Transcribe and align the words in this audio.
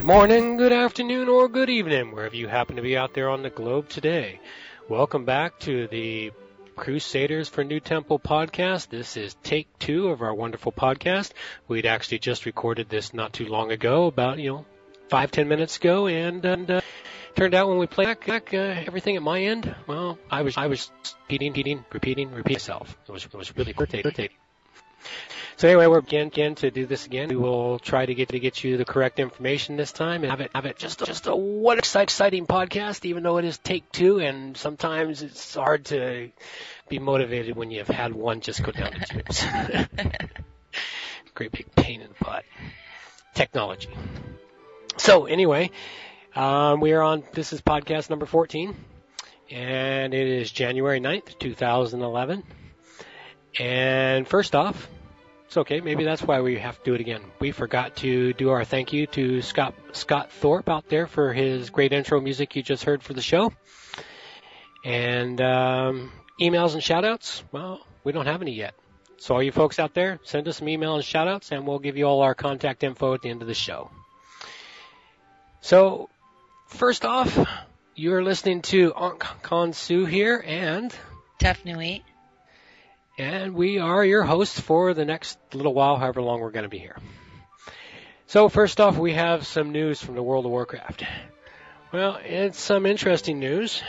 Good 0.00 0.06
morning, 0.06 0.56
good 0.56 0.72
afternoon, 0.72 1.28
or 1.28 1.46
good 1.46 1.68
evening, 1.68 2.12
wherever 2.12 2.34
you 2.34 2.48
happen 2.48 2.76
to 2.76 2.82
be 2.82 2.96
out 2.96 3.12
there 3.12 3.28
on 3.28 3.42
the 3.42 3.50
globe 3.50 3.90
today. 3.90 4.40
Welcome 4.88 5.26
back 5.26 5.58
to 5.60 5.88
the 5.88 6.32
Crusaders 6.74 7.50
for 7.50 7.62
Nutemple 7.62 8.18
podcast. 8.18 8.88
This 8.88 9.18
is 9.18 9.36
take 9.42 9.68
two 9.78 10.08
of 10.08 10.22
our 10.22 10.32
wonderful 10.32 10.72
podcast. 10.72 11.32
We'd 11.68 11.84
actually 11.84 12.20
just 12.20 12.46
recorded 12.46 12.88
this 12.88 13.12
not 13.12 13.34
too 13.34 13.44
long 13.44 13.72
ago, 13.72 14.06
about, 14.06 14.38
you 14.38 14.50
know, 14.50 14.64
five, 15.10 15.32
ten 15.32 15.48
minutes 15.48 15.76
ago, 15.76 16.06
and, 16.06 16.42
and 16.46 16.70
uh, 16.70 16.80
turned 17.34 17.52
out 17.52 17.68
when 17.68 17.76
we 17.76 17.86
played 17.86 18.18
back, 18.26 18.54
uh, 18.54 18.56
everything 18.56 19.16
at 19.16 19.22
my 19.22 19.42
end, 19.42 19.74
well, 19.86 20.18
I 20.30 20.40
was, 20.40 20.56
I 20.56 20.68
was 20.68 20.90
repeating, 21.28 21.52
repeating, 21.52 21.84
repeating, 21.92 22.30
repeating 22.30 22.54
myself. 22.54 22.96
It 23.06 23.12
was, 23.12 23.26
it 23.26 23.34
was 23.34 23.54
really 23.54 23.74
irritating. 23.78 24.30
So 25.60 25.68
anyway, 25.68 25.88
we're 25.88 25.98
again, 25.98 26.28
again 26.28 26.54
to 26.54 26.70
do 26.70 26.86
this 26.86 27.04
again. 27.04 27.28
We 27.28 27.36
will 27.36 27.78
try 27.78 28.06
to 28.06 28.14
get 28.14 28.30
to 28.30 28.40
get 28.40 28.64
you 28.64 28.78
the 28.78 28.86
correct 28.86 29.18
information 29.18 29.76
this 29.76 29.92
time 29.92 30.22
and 30.22 30.30
have 30.30 30.40
it 30.40 30.50
have 30.54 30.64
it 30.64 30.78
just 30.78 31.04
just 31.04 31.26
a 31.26 31.36
what 31.36 31.76
exciting 31.76 32.46
podcast. 32.46 33.04
Even 33.04 33.22
though 33.22 33.36
it 33.36 33.44
is 33.44 33.58
take 33.58 33.92
two, 33.92 34.20
and 34.20 34.56
sometimes 34.56 35.20
it's 35.20 35.54
hard 35.54 35.84
to 35.86 36.30
be 36.88 36.98
motivated 36.98 37.56
when 37.56 37.70
you've 37.70 37.88
had 37.88 38.14
one 38.14 38.40
just 38.40 38.62
go 38.62 38.72
down 38.72 38.92
the 38.98 39.04
tubes. 39.04 39.44
Great 41.34 41.52
big 41.52 41.74
pain 41.74 42.00
in 42.00 42.08
the 42.08 42.24
butt. 42.24 42.46
Technology. 43.34 43.90
So 44.96 45.26
anyway, 45.26 45.72
um, 46.34 46.80
we 46.80 46.92
are 46.92 47.02
on. 47.02 47.22
This 47.34 47.52
is 47.52 47.60
podcast 47.60 48.08
number 48.08 48.24
14, 48.24 48.74
and 49.50 50.14
it 50.14 50.26
is 50.26 50.50
January 50.50 51.02
9th, 51.02 51.38
2011. 51.38 52.44
And 53.58 54.26
first 54.26 54.54
off, 54.54 54.88
it's 55.50 55.56
okay. 55.56 55.80
Maybe 55.80 56.04
that's 56.04 56.22
why 56.22 56.42
we 56.42 56.60
have 56.60 56.78
to 56.78 56.84
do 56.84 56.94
it 56.94 57.00
again. 57.00 57.22
We 57.40 57.50
forgot 57.50 57.96
to 57.96 58.32
do 58.34 58.50
our 58.50 58.64
thank 58.64 58.92
you 58.92 59.08
to 59.08 59.42
Scott 59.42 59.74
Scott 59.90 60.30
Thorpe 60.30 60.68
out 60.68 60.88
there 60.88 61.08
for 61.08 61.32
his 61.32 61.70
great 61.70 61.92
intro 61.92 62.20
music 62.20 62.54
you 62.54 62.62
just 62.62 62.84
heard 62.84 63.02
for 63.02 63.14
the 63.14 63.20
show. 63.20 63.52
And 64.84 65.40
um, 65.40 66.12
emails 66.40 66.74
and 66.74 66.82
shoutouts. 66.82 67.42
Well, 67.50 67.84
we 68.04 68.12
don't 68.12 68.26
have 68.26 68.42
any 68.42 68.52
yet. 68.52 68.74
So 69.16 69.34
all 69.34 69.42
you 69.42 69.50
folks 69.50 69.80
out 69.80 69.92
there, 69.92 70.20
send 70.22 70.46
us 70.46 70.58
some 70.58 70.68
email 70.68 70.94
and 70.94 71.02
shoutouts, 71.02 71.50
and 71.50 71.66
we'll 71.66 71.80
give 71.80 71.96
you 71.96 72.04
all 72.04 72.22
our 72.22 72.36
contact 72.36 72.84
info 72.84 73.14
at 73.14 73.22
the 73.22 73.30
end 73.30 73.42
of 73.42 73.48
the 73.48 73.54
show. 73.54 73.90
So, 75.62 76.10
first 76.68 77.04
off, 77.04 77.36
you're 77.96 78.22
listening 78.22 78.62
to 78.62 78.94
Ankh 78.94 79.24
Khan 79.42 79.72
Su 79.72 80.04
here 80.04 80.40
and 80.46 80.94
Tough. 81.40 81.64
And 83.20 83.54
we 83.54 83.78
are 83.78 84.02
your 84.02 84.22
hosts 84.22 84.58
for 84.58 84.94
the 84.94 85.04
next 85.04 85.38
little 85.52 85.74
while, 85.74 85.98
however 85.98 86.22
long 86.22 86.40
we're 86.40 86.52
going 86.52 86.62
to 86.62 86.70
be 86.70 86.78
here. 86.78 86.96
So 88.28 88.48
first 88.48 88.80
off, 88.80 88.96
we 88.96 89.12
have 89.12 89.46
some 89.46 89.72
news 89.72 90.02
from 90.02 90.14
the 90.14 90.22
World 90.22 90.46
of 90.46 90.50
Warcraft. 90.52 91.04
Well, 91.92 92.18
it's 92.24 92.58
some 92.58 92.86
interesting 92.86 93.38
news. 93.38 93.82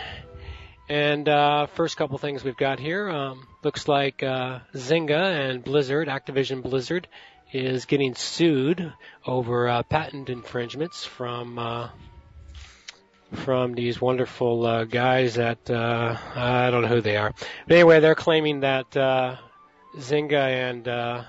And 0.89 1.29
uh, 1.29 1.67
first 1.67 1.95
couple 1.95 2.17
things 2.17 2.43
we've 2.43 2.57
got 2.57 2.77
here 2.77 3.09
um, 3.09 3.47
looks 3.63 3.87
like 3.87 4.21
uh, 4.21 4.59
Zynga 4.75 5.49
and 5.49 5.63
Blizzard, 5.63 6.09
Activision 6.09 6.61
Blizzard, 6.61 7.07
is 7.53 7.85
getting 7.85 8.15
sued 8.15 8.91
over 9.25 9.69
uh, 9.69 9.83
patent 9.83 10.29
infringements 10.29 11.05
from 11.05 11.57
uh, 11.57 11.87
from 13.33 13.73
these 13.73 14.01
wonderful 14.01 14.65
uh, 14.65 14.83
guys 14.83 15.35
that 15.35 15.69
uh, 15.69 16.17
I 16.35 16.69
don't 16.69 16.83
know 16.83 16.87
who 16.87 17.01
they 17.01 17.17
are. 17.17 17.33
But 17.67 17.75
anyway, 17.75 17.99
they're 17.99 18.15
claiming 18.15 18.61
that 18.61 18.95
uh, 18.95 19.37
Zynga 19.97 20.33
and 20.33 20.87
uh, 20.87 21.23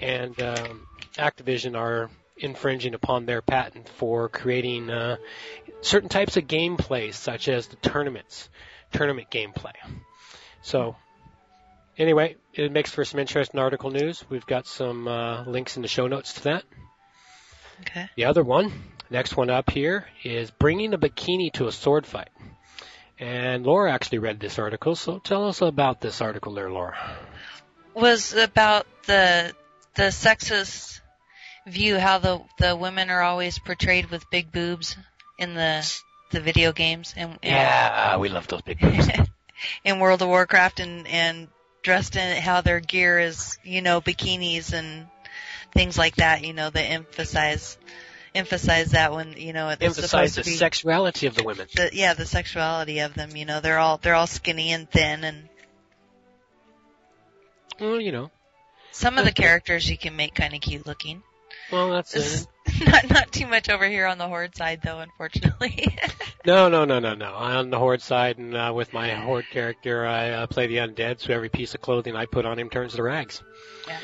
and 0.00 0.40
um, 0.42 0.86
Activision 1.14 1.76
are 1.76 2.10
infringing 2.38 2.94
upon 2.94 3.26
their 3.26 3.42
patent 3.42 3.88
for 3.88 4.28
creating 4.28 4.90
uh, 4.90 5.16
certain 5.80 6.08
types 6.08 6.36
of 6.36 6.44
gameplay, 6.44 7.12
such 7.12 7.48
as 7.48 7.68
the 7.68 7.76
tournaments, 7.76 8.48
tournament 8.92 9.30
gameplay. 9.30 9.74
So. 10.62 10.96
Anyway, 11.98 12.36
it 12.52 12.70
makes 12.70 12.90
for 12.90 13.06
some 13.06 13.18
interesting 13.18 13.58
article 13.58 13.90
news. 13.90 14.22
We've 14.28 14.44
got 14.44 14.66
some 14.66 15.08
uh, 15.08 15.44
links 15.44 15.76
in 15.76 15.82
the 15.82 15.88
show 15.88 16.08
notes 16.08 16.34
to 16.34 16.44
that. 16.44 16.64
Okay. 17.82 18.08
The 18.16 18.24
other 18.24 18.42
one, 18.42 18.72
next 19.10 19.36
one 19.36 19.50
up 19.50 19.70
here, 19.70 20.06
is 20.22 20.50
bringing 20.50 20.94
a 20.94 20.98
bikini 20.98 21.52
to 21.54 21.66
a 21.66 21.72
sword 21.72 22.06
fight. 22.06 22.28
And 23.18 23.64
Laura 23.64 23.92
actually 23.92 24.18
read 24.18 24.40
this 24.40 24.58
article, 24.58 24.94
so 24.94 25.18
tell 25.18 25.48
us 25.48 25.62
about 25.62 26.00
this 26.00 26.20
article 26.20 26.54
there, 26.54 26.70
Laura. 26.70 26.96
Was 27.94 28.34
about 28.34 28.86
the 29.06 29.54
the 29.94 30.10
sexist 30.10 31.00
view 31.66 31.98
how 31.98 32.18
the 32.18 32.40
the 32.58 32.76
women 32.76 33.10
are 33.10 33.22
always 33.22 33.58
portrayed 33.58 34.10
with 34.10 34.28
big 34.30 34.52
boobs 34.52 34.96
in 35.38 35.54
the 35.54 36.00
the 36.30 36.40
video 36.40 36.72
games 36.72 37.14
and 37.16 37.38
Yeah, 37.42 38.16
we 38.18 38.28
love 38.28 38.46
those 38.48 38.62
big 38.62 38.80
boobs. 38.80 39.08
in 39.84 39.98
World 39.98 40.22
of 40.22 40.28
Warcraft 40.28 40.80
and 40.80 41.06
and 41.08 41.48
dressed 41.82 42.16
in 42.16 42.42
how 42.42 42.60
their 42.60 42.80
gear 42.80 43.18
is 43.18 43.58
you 43.64 43.82
know 43.82 44.00
bikinis 44.00 44.72
and 44.72 45.06
things 45.76 45.96
like 45.98 46.16
that 46.16 46.44
you 46.44 46.52
know 46.52 46.70
that 46.70 46.82
emphasize 46.82 47.76
emphasize 48.34 48.90
that 48.92 49.12
when 49.12 49.32
you 49.36 49.52
know 49.52 49.68
it's 49.68 49.80
Emphasize 49.82 50.10
supposed 50.10 50.36
the 50.36 50.42
to 50.42 50.50
be 50.50 50.56
sexuality 50.56 51.26
of 51.26 51.34
the 51.34 51.44
women. 51.44 51.66
the, 51.74 51.90
yeah 51.92 52.14
the 52.14 52.26
sexuality 52.26 52.98
of 53.00 53.14
them 53.14 53.34
you 53.36 53.44
know 53.44 53.60
they're 53.60 53.78
all 53.78 53.98
they're 53.98 54.14
all 54.14 54.26
skinny 54.26 54.72
and 54.72 54.90
thin 54.90 55.24
and 55.24 55.48
Well, 57.80 58.00
you 58.00 58.12
know. 58.12 58.30
some 58.92 59.18
of 59.18 59.24
the 59.24 59.32
characters 59.32 59.88
you 59.88 59.98
can 59.98 60.16
make 60.16 60.34
kind 60.34 60.54
of 60.54 60.60
cute 60.60 60.86
looking 60.86 61.22
Well, 61.70 61.90
that's 61.90 62.14
it. 62.14 62.46
not 62.86 63.08
not 63.10 63.32
too 63.32 63.46
much 63.46 63.68
over 63.68 63.88
here 63.88 64.06
on 64.06 64.18
the 64.18 64.26
horde 64.28 64.56
side 64.56 64.80
though 64.82 64.98
unfortunately 65.00 65.96
No, 66.44 66.68
no, 66.68 66.84
no, 66.84 67.00
no, 67.00 67.14
no. 67.16 67.32
On 67.34 67.70
the 67.70 67.78
horde 67.78 68.00
side, 68.00 68.38
and 68.38 68.56
uh, 68.56 68.70
with 68.72 68.92
my 68.92 69.08
horde 69.14 69.46
character, 69.50 70.06
I 70.06 70.30
uh, 70.30 70.46
play 70.46 70.68
the 70.68 70.76
undead, 70.76 71.20
so 71.20 71.32
every 71.32 71.48
piece 71.48 71.74
of 71.74 71.80
clothing 71.80 72.14
I 72.14 72.26
put 72.26 72.46
on 72.46 72.56
him 72.56 72.70
turns 72.70 72.94
to 72.94 73.02
rags. 73.02 73.42
Yeah. 73.88 73.98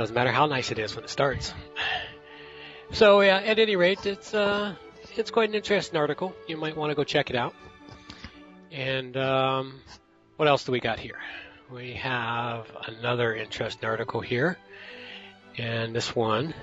Doesn't 0.00 0.14
matter 0.14 0.32
how 0.32 0.46
nice 0.46 0.70
it 0.70 0.78
is 0.78 0.96
when 0.96 1.04
it 1.04 1.10
starts. 1.10 1.52
So 2.92 3.20
yeah, 3.20 3.36
at 3.36 3.58
any 3.58 3.76
rate, 3.76 4.06
it's 4.06 4.32
uh, 4.32 4.74
it's 5.14 5.30
quite 5.30 5.50
an 5.50 5.54
interesting 5.54 5.98
article. 5.98 6.34
You 6.48 6.56
might 6.56 6.74
want 6.74 6.90
to 6.90 6.94
go 6.94 7.04
check 7.04 7.28
it 7.28 7.36
out. 7.36 7.54
And 8.72 9.14
um, 9.18 9.80
what 10.38 10.48
else 10.48 10.64
do 10.64 10.72
we 10.72 10.80
got 10.80 10.98
here? 10.98 11.18
We 11.70 11.92
have 11.96 12.66
another 12.86 13.34
interesting 13.34 13.86
article 13.86 14.22
here, 14.22 14.56
and 15.58 15.94
this 15.94 16.16
one 16.16 16.54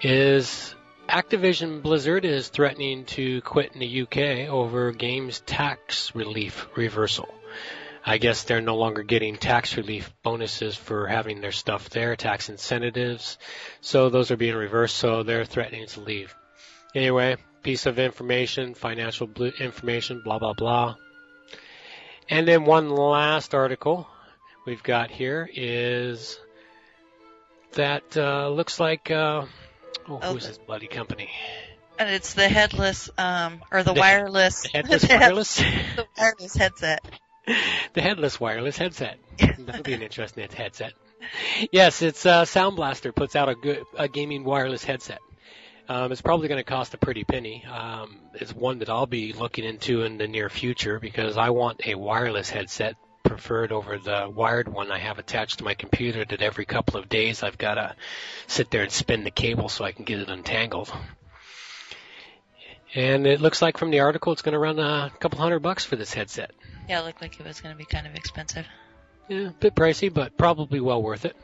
is 0.00 0.74
Activision 1.10 1.82
Blizzard 1.82 2.24
is 2.24 2.48
threatening 2.48 3.04
to 3.04 3.42
quit 3.42 3.72
in 3.74 3.80
the 3.80 4.02
UK 4.02 4.48
over 4.48 4.92
games 4.92 5.40
tax 5.44 6.14
relief 6.14 6.68
reversal. 6.74 7.28
I 8.10 8.18
guess 8.18 8.42
they're 8.42 8.60
no 8.60 8.76
longer 8.76 9.04
getting 9.04 9.36
tax 9.36 9.76
relief 9.76 10.12
bonuses 10.24 10.74
for 10.74 11.06
having 11.06 11.40
their 11.40 11.52
stuff 11.52 11.90
there, 11.90 12.16
tax 12.16 12.48
incentives. 12.48 13.38
So 13.82 14.10
those 14.10 14.32
are 14.32 14.36
being 14.36 14.56
reversed, 14.56 14.96
so 14.96 15.22
they're 15.22 15.44
threatening 15.44 15.86
to 15.86 16.00
leave. 16.00 16.34
Anyway, 16.92 17.36
piece 17.62 17.86
of 17.86 18.00
information, 18.00 18.74
financial 18.74 19.30
information, 19.60 20.22
blah, 20.24 20.40
blah, 20.40 20.54
blah. 20.54 20.96
And 22.28 22.48
then 22.48 22.64
one 22.64 22.90
last 22.90 23.54
article 23.54 24.08
we've 24.66 24.82
got 24.82 25.12
here 25.12 25.48
is 25.54 26.36
that 27.74 28.16
uh, 28.16 28.48
looks 28.48 28.80
like, 28.80 29.08
uh, 29.12 29.46
oh, 30.08 30.16
who's 30.16 30.48
this 30.48 30.58
bloody 30.58 30.88
company? 30.88 31.30
and 31.96 32.08
it's 32.08 32.32
the 32.32 32.48
headless 32.48 33.10
um 33.18 33.60
or 33.70 33.82
the, 33.82 33.92
The 33.92 34.00
wireless 34.00 34.62
The 34.62 34.68
headless 34.70 35.08
wireless? 35.08 35.56
the 35.96 36.06
wireless 36.16 36.56
headset 36.56 37.04
the 37.94 38.00
headless 38.00 38.40
wireless 38.40 38.76
headset. 38.76 39.18
That'll 39.38 39.82
be 39.82 39.94
an 39.94 40.02
interesting 40.02 40.48
headset. 40.54 40.92
Yes, 41.70 42.02
it's 42.02 42.24
uh, 42.24 42.44
Sound 42.44 42.76
Blaster 42.76 43.12
puts 43.12 43.36
out 43.36 43.48
a 43.48 43.54
good 43.54 43.84
a 43.96 44.08
gaming 44.08 44.44
wireless 44.44 44.84
headset. 44.84 45.20
Um, 45.88 46.12
it's 46.12 46.22
probably 46.22 46.48
going 46.48 46.60
to 46.60 46.64
cost 46.64 46.94
a 46.94 46.98
pretty 46.98 47.24
penny. 47.24 47.64
Um, 47.64 48.20
it's 48.34 48.54
one 48.54 48.78
that 48.78 48.88
I'll 48.88 49.06
be 49.06 49.32
looking 49.32 49.64
into 49.64 50.02
in 50.02 50.18
the 50.18 50.28
near 50.28 50.48
future 50.48 51.00
because 51.00 51.36
I 51.36 51.50
want 51.50 51.80
a 51.84 51.96
wireless 51.96 52.48
headset 52.48 52.94
preferred 53.24 53.72
over 53.72 53.98
the 53.98 54.30
wired 54.32 54.68
one 54.68 54.90
I 54.90 54.98
have 54.98 55.18
attached 55.18 55.58
to 55.58 55.64
my 55.64 55.74
computer 55.74 56.24
that 56.24 56.42
every 56.42 56.64
couple 56.64 56.98
of 56.98 57.08
days 57.08 57.42
I've 57.42 57.58
got 57.58 57.74
to 57.74 57.96
sit 58.46 58.70
there 58.70 58.82
and 58.82 58.92
spin 58.92 59.24
the 59.24 59.30
cable 59.30 59.68
so 59.68 59.84
I 59.84 59.92
can 59.92 60.04
get 60.04 60.20
it 60.20 60.30
untangled. 60.30 60.92
And 62.94 63.26
it 63.26 63.40
looks 63.40 63.62
like 63.62 63.78
from 63.78 63.90
the 63.90 64.00
article 64.00 64.32
it's 64.32 64.42
going 64.42 64.52
to 64.54 64.58
run 64.58 64.78
a 64.78 65.12
couple 65.20 65.38
hundred 65.38 65.60
bucks 65.60 65.84
for 65.84 65.96
this 65.96 66.12
headset. 66.12 66.50
yeah 66.88 67.00
it 67.00 67.04
looked 67.06 67.22
like 67.22 67.38
it 67.38 67.46
was 67.46 67.60
going 67.60 67.72
to 67.74 67.78
be 67.78 67.84
kind 67.84 68.06
of 68.06 68.14
expensive 68.14 68.66
Yeah, 69.28 69.48
a 69.48 69.50
bit 69.50 69.74
pricey, 69.74 70.12
but 70.12 70.36
probably 70.36 70.80
well 70.80 71.02
worth 71.02 71.24
it. 71.24 71.36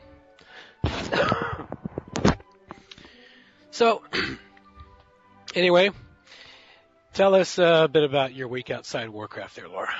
so, 3.71 4.01
anyway, 5.55 5.91
tell 7.13 7.35
us 7.35 7.57
a 7.57 7.89
bit 7.91 8.03
about 8.03 8.33
your 8.33 8.47
week 8.47 8.69
outside 8.69 9.09
Warcraft 9.09 9.55
there, 9.55 9.67
Laura. 9.69 9.93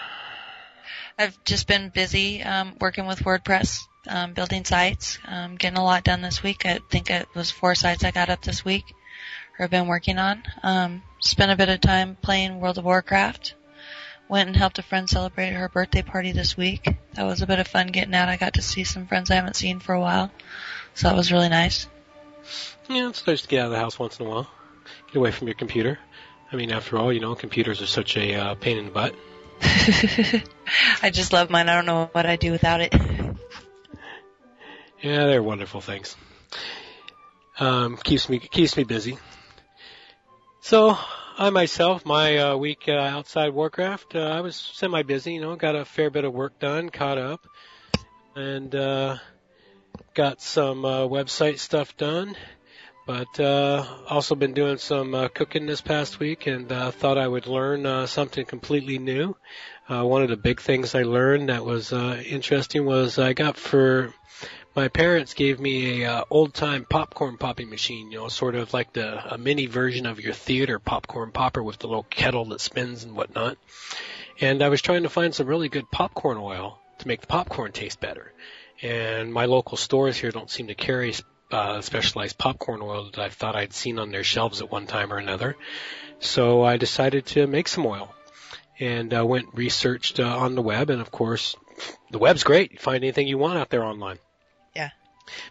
I've 1.18 1.42
just 1.46 1.68
been 1.68 1.90
busy 1.90 2.44
um, 2.44 2.76
working 2.80 3.08
with 3.08 3.20
WordPress, 3.20 3.82
um, 4.08 4.34
building 4.34 4.66
sites, 4.66 5.18
um, 5.26 5.56
getting 5.56 5.78
a 5.80 5.84
lot 5.84 6.04
done 6.04 6.22
this 6.22 6.44
week. 6.44 6.66
I 6.66 6.80
think 6.90 7.10
it 7.10 7.28
was 7.36 7.50
four 7.50 7.74
sites 7.76 8.04
I 8.04 8.12
got 8.12 8.30
up 8.30 8.42
this 8.44 8.64
week, 8.64 8.84
or 9.58 9.64
have 9.64 9.72
been 9.72 9.88
working 9.88 10.18
on. 10.20 10.44
Um, 10.64 11.04
spent 11.20 11.52
a 11.52 11.56
bit 11.56 11.70
of 11.70 11.82
time 11.82 12.18
playing 12.22 12.60
World 12.60 12.78
of 12.78 12.86
Warcraft. 12.86 13.56
Went 14.30 14.48
and 14.48 14.58
helped 14.58 14.78
a 14.78 14.84
friend 14.84 15.10
celebrate 15.10 15.52
her 15.52 15.70
birthday 15.70 16.02
party 16.02 16.34
this 16.34 16.58
week. 16.58 16.88
That 17.14 17.24
was 17.24 17.42
a 17.42 17.48
bit 17.48 17.60
of 17.60 17.68
fun 17.68 17.88
getting 17.88 18.14
out. 18.14 18.30
I 18.30 18.36
got 18.36 18.56
to 18.56 18.62
see 18.62 18.84
some 18.84 19.08
friends 19.08 19.32
I 19.32 19.36
haven't 19.36 19.56
seen 19.56 19.80
for 19.80 19.94
a 19.94 20.02
while. 20.02 20.32
So 20.96 21.08
that 21.08 21.16
was 21.16 21.32
really 21.32 21.50
nice. 21.50 21.88
Yeah, 22.90 23.10
it's 23.10 23.26
nice 23.26 23.42
to 23.44 23.48
get 23.48 23.62
out 23.62 23.66
of 23.68 23.72
the 23.72 23.80
house 23.80 23.98
once 23.98 24.20
in 24.20 24.26
a 24.26 24.30
while. 24.30 24.50
Get 25.08 25.16
away 25.16 25.32
from 25.32 25.48
your 25.48 25.56
computer. 25.56 25.98
I 26.52 26.56
mean, 26.56 26.72
after 26.72 26.98
all, 26.98 27.12
you 27.12 27.20
know, 27.20 27.36
computers 27.36 27.82
are 27.82 27.88
such 27.88 28.18
a 28.18 28.36
uh, 28.36 28.56
pain 28.56 28.78
in 28.78 28.86
the 28.86 28.92
butt. 28.92 29.16
I 31.02 31.10
just 31.12 31.34
love 31.34 31.50
mine. 31.50 31.70
I 31.70 31.76
don't 31.76 31.86
know 31.86 32.10
what 32.12 32.26
I'd 32.26 32.40
do 32.40 32.52
without 32.52 32.82
it. 32.82 32.94
Yeah, 35.02 35.28
they're 35.28 35.44
wonderful 35.44 35.80
things. 35.80 36.16
Um, 37.60 37.98
keeps 37.98 38.30
me 38.30 38.40
keeps 38.40 38.76
me 38.78 38.84
busy. 38.84 39.18
So 40.68 40.98
I 41.38 41.50
myself, 41.50 42.06
my 42.06 42.40
uh, 42.40 42.58
week 42.58 42.90
uh, 42.90 42.92
outside 42.92 43.54
Warcraft, 43.54 44.18
uh, 44.18 44.20
I 44.20 44.42
was 44.42 44.58
semi 44.58 45.02
busy. 45.02 45.36
You 45.36 45.40
know, 45.40 45.56
got 45.56 45.78
a 45.78 45.86
fair 45.86 46.10
bit 46.10 46.26
of 46.26 46.34
work 46.34 46.60
done, 46.60 46.90
caught 46.90 47.18
up, 47.18 47.48
and 48.36 48.76
uh, 48.76 49.16
got 50.14 50.42
some 50.42 50.84
uh, 50.84 51.08
website 51.08 51.60
stuff 51.60 51.96
done. 51.96 52.36
But 53.06 53.40
uh, 53.40 53.86
also 54.10 54.36
been 54.36 54.54
doing 54.54 54.78
some 54.78 55.16
uh, 55.16 55.30
cooking 55.30 55.68
this 55.68 55.80
past 55.80 56.20
week, 56.20 56.48
and 56.48 56.70
uh, 56.70 56.92
thought 56.92 57.18
I 57.18 57.30
would 57.30 57.48
learn 57.48 57.86
uh, 57.86 58.06
something 58.06 58.46
completely 58.46 59.00
new. 59.00 59.38
Uh, 59.88 60.04
one 60.04 60.22
of 60.22 60.28
the 60.28 60.36
big 60.36 60.60
things 60.60 60.96
I 60.96 61.04
learned 61.04 61.48
that 61.48 61.64
was 61.64 61.94
uh, 61.94 62.22
interesting 62.28 62.84
was 62.84 63.18
I 63.20 63.32
got 63.32 63.56
for 63.56 64.14
my 64.78 64.90
parents 64.90 65.34
gave 65.34 65.60
me 65.60 66.04
a 66.04 66.20
uh, 66.20 66.24
old 66.30 66.54
time 66.54 66.86
popcorn 66.88 67.36
popping 67.36 67.68
machine, 67.68 68.12
you 68.12 68.20
know, 68.20 68.28
sort 68.28 68.54
of 68.54 68.76
like 68.76 68.94
the 68.94 69.34
a 69.34 69.36
mini 69.36 69.66
version 69.66 70.06
of 70.06 70.20
your 70.20 70.34
theater 70.34 70.78
popcorn 70.78 71.32
popper 71.32 71.64
with 71.64 71.80
the 71.80 71.88
little 71.88 72.04
kettle 72.04 72.46
that 72.46 72.62
spins 72.62 73.04
and 73.04 73.16
whatnot. 73.16 73.58
And 74.40 74.62
I 74.62 74.70
was 74.70 74.84
trying 74.84 75.02
to 75.02 75.10
find 75.10 75.34
some 75.34 75.48
really 75.48 75.68
good 75.68 75.90
popcorn 75.90 76.38
oil 76.38 76.78
to 77.00 77.08
make 77.08 77.22
the 77.22 77.28
popcorn 77.28 77.72
taste 77.72 78.00
better. 78.00 78.32
And 78.84 79.34
my 79.34 79.46
local 79.46 79.78
stores 79.78 80.16
here 80.16 80.30
don't 80.30 80.50
seem 80.50 80.68
to 80.68 80.76
carry 80.76 81.16
uh, 81.50 81.82
specialized 81.82 82.38
popcorn 82.38 82.84
oil 82.84 83.10
that 83.10 83.20
I 83.20 83.30
thought 83.30 83.56
I'd 83.56 83.74
seen 83.74 83.98
on 83.98 84.12
their 84.12 84.24
shelves 84.24 84.62
at 84.62 84.72
one 84.72 84.86
time 84.86 85.12
or 85.12 85.18
another. 85.18 85.56
So 86.20 86.64
I 86.64 86.78
decided 86.78 87.26
to 87.28 87.48
make 87.48 87.68
some 87.68 87.88
oil 87.88 88.14
and 88.80 89.12
uh, 89.12 89.26
went 89.26 89.56
researched 89.56 90.20
uh, 90.20 90.38
on 90.38 90.54
the 90.54 90.62
web. 90.62 90.92
And 90.92 91.02
of 91.02 91.10
course, 91.10 91.56
the 92.12 92.20
web's 92.20 92.44
great. 92.44 92.74
You 92.74 92.78
find 92.78 93.04
anything 93.04 93.28
you 93.28 93.40
want 93.40 93.58
out 93.58 93.72
there 93.72 93.84
online. 93.84 94.20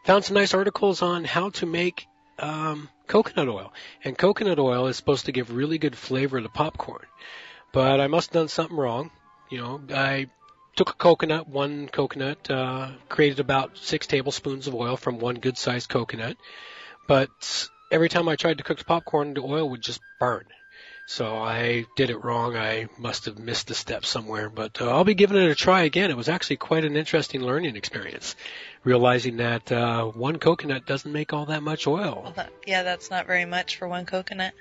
Found 0.04 0.24
some 0.24 0.34
nice 0.34 0.54
articles 0.54 1.02
on 1.02 1.24
how 1.24 1.50
to 1.50 1.66
make 1.66 2.06
um, 2.38 2.88
coconut 3.06 3.48
oil. 3.48 3.72
And 4.04 4.16
coconut 4.16 4.58
oil 4.58 4.86
is 4.86 4.96
supposed 4.96 5.26
to 5.26 5.32
give 5.32 5.52
really 5.52 5.78
good 5.78 5.96
flavor 5.96 6.40
to 6.40 6.48
popcorn. 6.48 7.06
But 7.72 8.00
I 8.00 8.06
must 8.06 8.30
have 8.30 8.34
done 8.40 8.48
something 8.48 8.76
wrong. 8.76 9.10
You 9.50 9.58
know, 9.58 9.80
I 9.90 10.28
took 10.76 10.90
a 10.90 10.94
coconut, 10.94 11.48
one 11.48 11.88
coconut, 11.88 12.50
uh, 12.50 12.90
created 13.08 13.40
about 13.40 13.78
six 13.78 14.06
tablespoons 14.06 14.66
of 14.66 14.74
oil 14.74 14.96
from 14.96 15.18
one 15.18 15.36
good 15.36 15.58
sized 15.58 15.88
coconut. 15.88 16.36
But 17.08 17.68
every 17.90 18.08
time 18.08 18.28
I 18.28 18.36
tried 18.36 18.58
to 18.58 18.64
cook 18.64 18.78
the 18.78 18.84
popcorn, 18.84 19.34
the 19.34 19.42
oil 19.42 19.70
would 19.70 19.82
just 19.82 20.00
burn. 20.18 20.44
So 21.08 21.36
I 21.36 21.86
did 21.94 22.10
it 22.10 22.24
wrong. 22.24 22.56
I 22.56 22.88
must 22.98 23.26
have 23.26 23.38
missed 23.38 23.70
a 23.70 23.74
step 23.74 24.04
somewhere, 24.04 24.50
but 24.50 24.82
uh, 24.82 24.90
I'll 24.90 25.04
be 25.04 25.14
giving 25.14 25.36
it 25.36 25.48
a 25.48 25.54
try 25.54 25.82
again. 25.82 26.10
It 26.10 26.16
was 26.16 26.28
actually 26.28 26.56
quite 26.56 26.84
an 26.84 26.96
interesting 26.96 27.42
learning 27.42 27.76
experience, 27.76 28.34
realizing 28.82 29.36
that 29.36 29.70
uh, 29.70 30.06
one 30.06 30.40
coconut 30.40 30.84
doesn't 30.84 31.12
make 31.12 31.32
all 31.32 31.46
that 31.46 31.62
much 31.62 31.86
oil. 31.86 32.22
Well, 32.24 32.32
that, 32.32 32.52
yeah, 32.66 32.82
that's 32.82 33.08
not 33.08 33.28
very 33.28 33.44
much 33.44 33.76
for 33.76 33.86
one 33.86 34.04
coconut. 34.04 34.52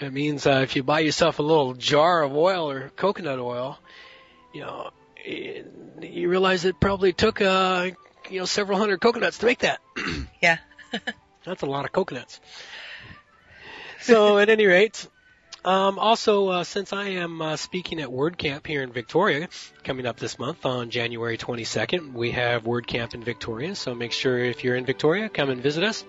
It 0.00 0.14
means 0.14 0.46
uh, 0.46 0.60
if 0.62 0.76
you 0.76 0.82
buy 0.82 1.00
yourself 1.00 1.40
a 1.40 1.42
little 1.42 1.74
jar 1.74 2.22
of 2.22 2.34
oil 2.34 2.70
or 2.70 2.88
coconut 2.96 3.38
oil, 3.38 3.78
you 4.54 4.62
know, 4.62 4.90
it, 5.16 5.70
you 6.00 6.30
realize 6.30 6.64
it 6.64 6.80
probably 6.80 7.12
took 7.12 7.42
uh, 7.42 7.90
you 8.30 8.38
know 8.38 8.46
several 8.46 8.78
hundred 8.78 9.02
coconuts 9.02 9.36
to 9.38 9.46
make 9.46 9.60
that. 9.60 9.80
Yeah. 10.40 10.56
That's 11.44 11.60
a 11.60 11.66
lot 11.66 11.84
of 11.84 11.92
coconuts. 11.92 12.40
So 14.00 14.38
at 14.38 14.48
any 14.48 14.64
rate, 14.64 15.06
um, 15.64 15.98
also 15.98 16.48
uh, 16.48 16.64
since 16.64 16.92
I 16.92 17.08
am 17.08 17.42
uh, 17.42 17.56
speaking 17.56 18.00
at 18.00 18.08
WordCamp 18.08 18.66
here 18.66 18.82
in 18.82 18.92
Victoria, 18.92 19.48
coming 19.84 20.06
up 20.06 20.18
this 20.18 20.38
month 20.38 20.64
on 20.64 20.90
January 20.90 21.36
22nd, 21.36 22.12
we 22.12 22.30
have 22.32 22.64
WordCamp 22.64 23.14
in 23.14 23.22
Victoria. 23.22 23.74
So 23.74 23.94
make 23.94 24.12
sure 24.12 24.38
if 24.38 24.64
you're 24.64 24.76
in 24.76 24.86
Victoria, 24.86 25.28
come 25.28 25.50
and 25.50 25.62
visit 25.62 25.84
us. 25.84 26.04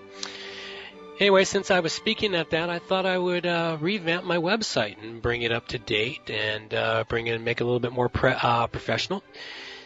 Anyway, 1.20 1.44
since 1.44 1.70
I 1.70 1.80
was 1.80 1.92
speaking 1.92 2.34
at 2.34 2.50
that, 2.50 2.70
I 2.70 2.78
thought 2.78 3.06
I 3.06 3.18
would 3.18 3.46
uh, 3.46 3.76
revamp 3.80 4.24
my 4.24 4.38
website 4.38 5.02
and 5.02 5.20
bring 5.20 5.42
it 5.42 5.52
up 5.52 5.68
to 5.68 5.78
date 5.78 6.30
and 6.30 6.72
uh, 6.72 7.04
bring 7.08 7.26
it 7.26 7.32
and 7.32 7.44
make 7.44 7.60
it 7.60 7.64
a 7.64 7.66
little 7.66 7.80
bit 7.80 7.92
more 7.92 8.08
pre- 8.08 8.32
uh, 8.32 8.66
professional. 8.66 9.22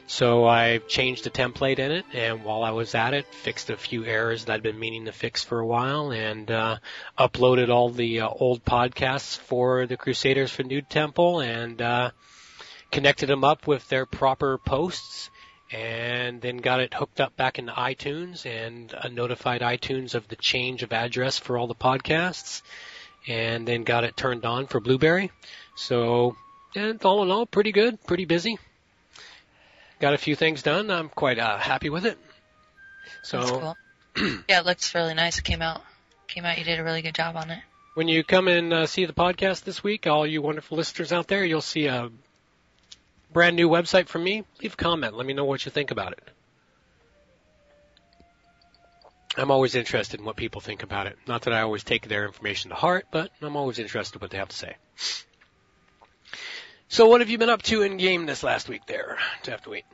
So 0.08 0.46
I 0.46 0.78
changed 0.78 1.24
the 1.24 1.30
template 1.30 1.80
in 1.80 1.90
it, 1.90 2.06
and 2.12 2.44
while 2.44 2.62
I 2.62 2.70
was 2.70 2.94
at 2.94 3.12
it, 3.12 3.26
fixed 3.34 3.70
a 3.70 3.76
few 3.76 4.04
errors 4.04 4.44
that 4.44 4.52
I'd 4.52 4.62
been 4.62 4.78
meaning 4.78 5.06
to 5.06 5.12
fix 5.12 5.42
for 5.42 5.58
a 5.58 5.66
while, 5.66 6.12
and 6.12 6.48
uh, 6.48 6.76
uploaded 7.18 7.70
all 7.70 7.90
the 7.90 8.20
uh, 8.20 8.28
old 8.28 8.64
podcasts 8.64 9.36
for 9.36 9.86
the 9.86 9.96
Crusaders 9.96 10.52
for 10.52 10.62
Nutemple, 10.62 11.44
and 11.44 11.82
uh, 11.82 12.12
connected 12.92 13.26
them 13.26 13.42
up 13.42 13.66
with 13.66 13.88
their 13.88 14.06
proper 14.06 14.58
posts, 14.58 15.28
and 15.72 16.40
then 16.40 16.58
got 16.58 16.78
it 16.78 16.94
hooked 16.94 17.20
up 17.20 17.36
back 17.36 17.58
into 17.58 17.72
iTunes, 17.72 18.46
and 18.46 18.94
uh, 18.94 19.08
notified 19.08 19.60
iTunes 19.60 20.14
of 20.14 20.28
the 20.28 20.36
change 20.36 20.84
of 20.84 20.92
address 20.92 21.36
for 21.36 21.58
all 21.58 21.66
the 21.66 21.74
podcasts, 21.74 22.62
and 23.26 23.66
then 23.66 23.82
got 23.82 24.04
it 24.04 24.16
turned 24.16 24.44
on 24.44 24.68
for 24.68 24.78
Blubrry. 24.78 25.32
So, 25.74 26.36
and 26.76 27.04
all 27.04 27.24
in 27.24 27.32
all, 27.32 27.44
pretty 27.44 27.72
good, 27.72 28.00
pretty 28.06 28.24
busy 28.24 28.56
got 30.00 30.14
a 30.14 30.18
few 30.18 30.34
things 30.36 30.62
done. 30.62 30.90
I'm 30.90 31.08
quite 31.08 31.38
uh, 31.38 31.58
happy 31.58 31.90
with 31.90 32.06
it. 32.06 32.18
So 33.22 33.38
That's 33.38 33.50
cool. 33.50 33.76
yeah, 34.48 34.60
it 34.60 34.66
looks 34.66 34.94
really 34.94 35.14
nice. 35.14 35.38
It 35.38 35.44
came 35.44 35.62
out. 35.62 35.82
Came 36.28 36.44
out. 36.44 36.58
You 36.58 36.64
did 36.64 36.78
a 36.78 36.84
really 36.84 37.02
good 37.02 37.14
job 37.14 37.36
on 37.36 37.50
it. 37.50 37.60
when 37.94 38.08
you 38.08 38.24
come 38.24 38.48
and 38.48 38.72
uh, 38.72 38.86
see 38.86 39.04
the 39.04 39.12
podcast 39.12 39.64
this 39.64 39.82
week, 39.82 40.06
all 40.06 40.26
you 40.26 40.42
wonderful 40.42 40.76
listeners 40.76 41.12
out 41.12 41.28
there, 41.28 41.44
you'll 41.44 41.60
see 41.60 41.86
a 41.86 42.10
brand 43.32 43.56
new 43.56 43.68
website 43.68 44.08
from 44.08 44.24
me. 44.24 44.44
Leave 44.62 44.74
a 44.74 44.76
comment. 44.76 45.14
Let 45.16 45.26
me 45.26 45.34
know 45.34 45.44
what 45.44 45.64
you 45.64 45.70
think 45.70 45.90
about 45.90 46.12
it. 46.12 46.22
I'm 49.38 49.50
always 49.50 49.74
interested 49.74 50.18
in 50.18 50.24
what 50.24 50.36
people 50.36 50.62
think 50.62 50.82
about 50.82 51.06
it. 51.06 51.18
Not 51.26 51.42
that 51.42 51.52
I 51.52 51.60
always 51.60 51.84
take 51.84 52.08
their 52.08 52.24
information 52.24 52.70
to 52.70 52.74
heart, 52.74 53.06
but 53.10 53.30
I'm 53.42 53.56
always 53.56 53.78
interested 53.78 54.16
in 54.16 54.20
what 54.20 54.30
they 54.30 54.38
have 54.38 54.48
to 54.48 54.56
say. 54.56 54.76
So 56.88 57.06
what 57.06 57.20
have 57.20 57.30
you 57.30 57.38
been 57.38 57.50
up 57.50 57.62
to 57.62 57.82
in 57.82 57.96
game 57.96 58.26
this 58.26 58.42
last 58.42 58.68
week 58.68 58.86
there? 58.86 59.18
To 59.42 59.50
have 59.50 59.62
to 59.62 59.70
wait. 59.70 59.84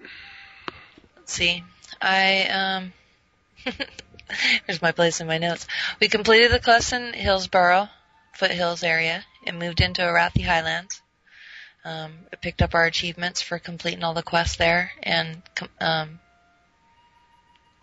Let's 1.16 1.32
see. 1.32 1.64
I 2.00 2.44
um. 2.48 2.92
Here's 4.66 4.82
my 4.82 4.92
place 4.92 5.20
in 5.20 5.26
my 5.26 5.38
notes. 5.38 5.66
We 6.00 6.08
completed 6.08 6.52
the 6.52 6.60
quest 6.60 6.92
in 6.92 7.12
Hillsbrad, 7.12 7.90
foothills 8.32 8.82
area, 8.82 9.24
and 9.46 9.58
moved 9.58 9.80
into 9.80 10.02
Arathi 10.02 10.44
Highlands. 10.44 11.02
Um, 11.84 12.12
picked 12.40 12.62
up 12.62 12.74
our 12.74 12.84
achievements 12.84 13.42
for 13.42 13.58
completing 13.58 14.04
all 14.04 14.14
the 14.14 14.22
quests 14.22 14.56
there 14.56 14.92
and 15.02 15.42
um, 15.80 16.20